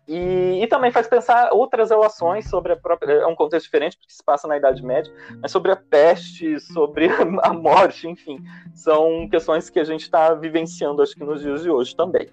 E, 0.07 0.63
e, 0.63 0.67
também 0.67 0.91
faz 0.91 1.07
pensar 1.07 1.51
outras 1.53 1.91
relações 1.91 2.49
sobre 2.49 2.73
a 2.73 2.75
própria. 2.75 3.13
É 3.13 3.27
um 3.27 3.35
contexto 3.35 3.65
diferente, 3.65 3.95
porque 3.95 4.11
se 4.11 4.23
passa 4.23 4.47
na 4.47 4.57
Idade 4.57 4.83
Média, 4.83 5.13
mas 5.39 5.51
sobre 5.51 5.71
a 5.71 5.75
peste, 5.75 6.59
sobre 6.59 7.07
a 7.43 7.53
morte, 7.53 8.07
enfim. 8.07 8.39
São 8.73 9.29
questões 9.29 9.69
que 9.69 9.79
a 9.79 9.83
gente 9.83 10.01
está 10.01 10.33
vivenciando, 10.33 11.03
acho 11.03 11.13
que 11.13 11.23
nos 11.23 11.41
dias 11.41 11.61
de 11.61 11.69
hoje 11.69 11.95
também. 11.95 12.27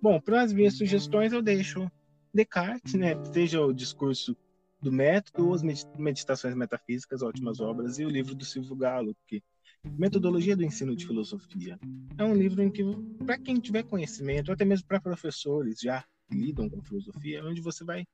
Bom, 0.00 0.18
para 0.18 0.40
as 0.40 0.54
minhas 0.54 0.78
sugestões, 0.78 1.32
eu 1.32 1.42
deixo 1.42 1.90
Descartes, 2.32 2.94
né? 2.94 3.16
Seja 3.32 3.60
o 3.60 3.74
discurso 3.74 4.36
do 4.80 4.92
método 4.92 5.48
ou 5.48 5.54
as 5.54 5.62
meditações 5.62 6.54
metafísicas, 6.54 7.22
ótimas 7.22 7.60
obras, 7.60 7.98
e 7.98 8.04
o 8.04 8.08
livro 8.08 8.34
do 8.34 8.44
Silvio 8.44 8.76
Galo, 8.76 9.16
que 9.26 9.42
Metodologia 9.84 10.56
do 10.56 10.64
Ensino 10.64 10.94
de 10.94 11.06
Filosofia. 11.06 11.78
É 12.16 12.24
um 12.24 12.34
livro 12.34 12.62
em 12.62 12.70
que, 12.70 12.82
para 13.24 13.38
quem 13.38 13.60
tiver 13.60 13.84
conhecimento, 13.84 14.50
até 14.50 14.64
mesmo 14.64 14.86
para 14.86 15.00
professores 15.00 15.78
já 15.80 16.04
que 16.28 16.36
lidam 16.36 16.68
com 16.68 16.82
filosofia, 16.82 17.38
é 17.38 17.44
onde 17.44 17.60
você 17.60 17.84
vai 17.84 18.04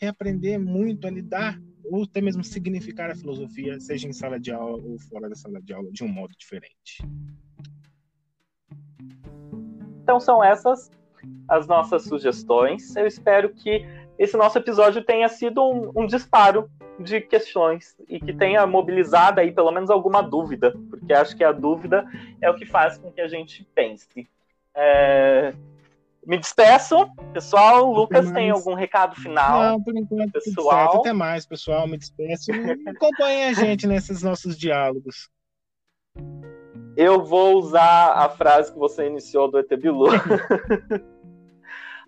reaprender 0.00 0.60
muito 0.60 1.06
a 1.06 1.10
lidar 1.10 1.60
ou 1.84 2.04
até 2.04 2.20
mesmo 2.20 2.44
significar 2.44 3.10
a 3.10 3.14
filosofia, 3.14 3.80
seja 3.80 4.08
em 4.08 4.12
sala 4.12 4.38
de 4.38 4.52
aula 4.52 4.82
ou 4.82 4.98
fora 4.98 5.28
da 5.28 5.34
sala 5.34 5.60
de 5.60 5.72
aula, 5.72 5.90
de 5.90 6.04
um 6.04 6.08
modo 6.08 6.34
diferente. 6.36 7.02
Então 10.02 10.20
são 10.20 10.42
essas 10.44 10.90
as 11.48 11.66
nossas 11.66 12.04
sugestões. 12.04 12.94
Eu 12.96 13.06
espero 13.06 13.48
que 13.54 13.82
esse 14.18 14.36
nosso 14.36 14.58
episódio 14.58 15.02
tenha 15.02 15.28
sido 15.28 15.62
um, 15.62 15.90
um 16.02 16.06
disparo 16.06 16.70
de 16.98 17.20
questões 17.20 17.96
e 18.08 18.20
que 18.20 18.32
tenha 18.32 18.66
mobilizado 18.66 19.40
aí 19.40 19.50
pelo 19.50 19.72
menos 19.72 19.90
alguma 19.90 20.22
dúvida, 20.22 20.72
porque 20.88 21.12
acho 21.12 21.36
que 21.36 21.42
a 21.42 21.52
dúvida 21.52 22.06
é 22.40 22.48
o 22.48 22.54
que 22.54 22.64
faz 22.64 22.96
com 22.96 23.10
que 23.10 23.20
a 23.20 23.28
gente 23.28 23.66
pense. 23.74 24.28
É... 24.74 25.54
Me 26.26 26.38
despeço, 26.38 27.06
pessoal. 27.34 27.92
Lucas, 27.92 28.30
tem 28.32 28.48
algum 28.48 28.72
recado 28.72 29.14
final? 29.14 29.62
Não, 29.62 29.82
por 29.82 29.94
enquanto, 29.94 30.32
pessoal. 30.32 31.00
Até 31.00 31.12
mais, 31.12 31.44
pessoal. 31.44 31.86
Me 31.86 31.98
despeço. 31.98 32.50
Acompanhe 32.86 33.44
a 33.44 33.52
gente 33.52 33.86
nesses 33.86 34.22
nossos 34.22 34.56
diálogos. 34.56 35.28
Eu 36.96 37.22
vou 37.22 37.58
usar 37.58 38.12
a 38.12 38.28
frase 38.30 38.72
que 38.72 38.78
você 38.78 39.06
iniciou 39.06 39.50
do 39.50 39.58
ET 39.58 39.68
Bilu. 39.76 40.06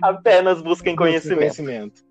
Apenas 0.02 0.60
busquem 0.62 0.94
conhecimento. 0.94 1.38
conhecimento. 1.38 2.06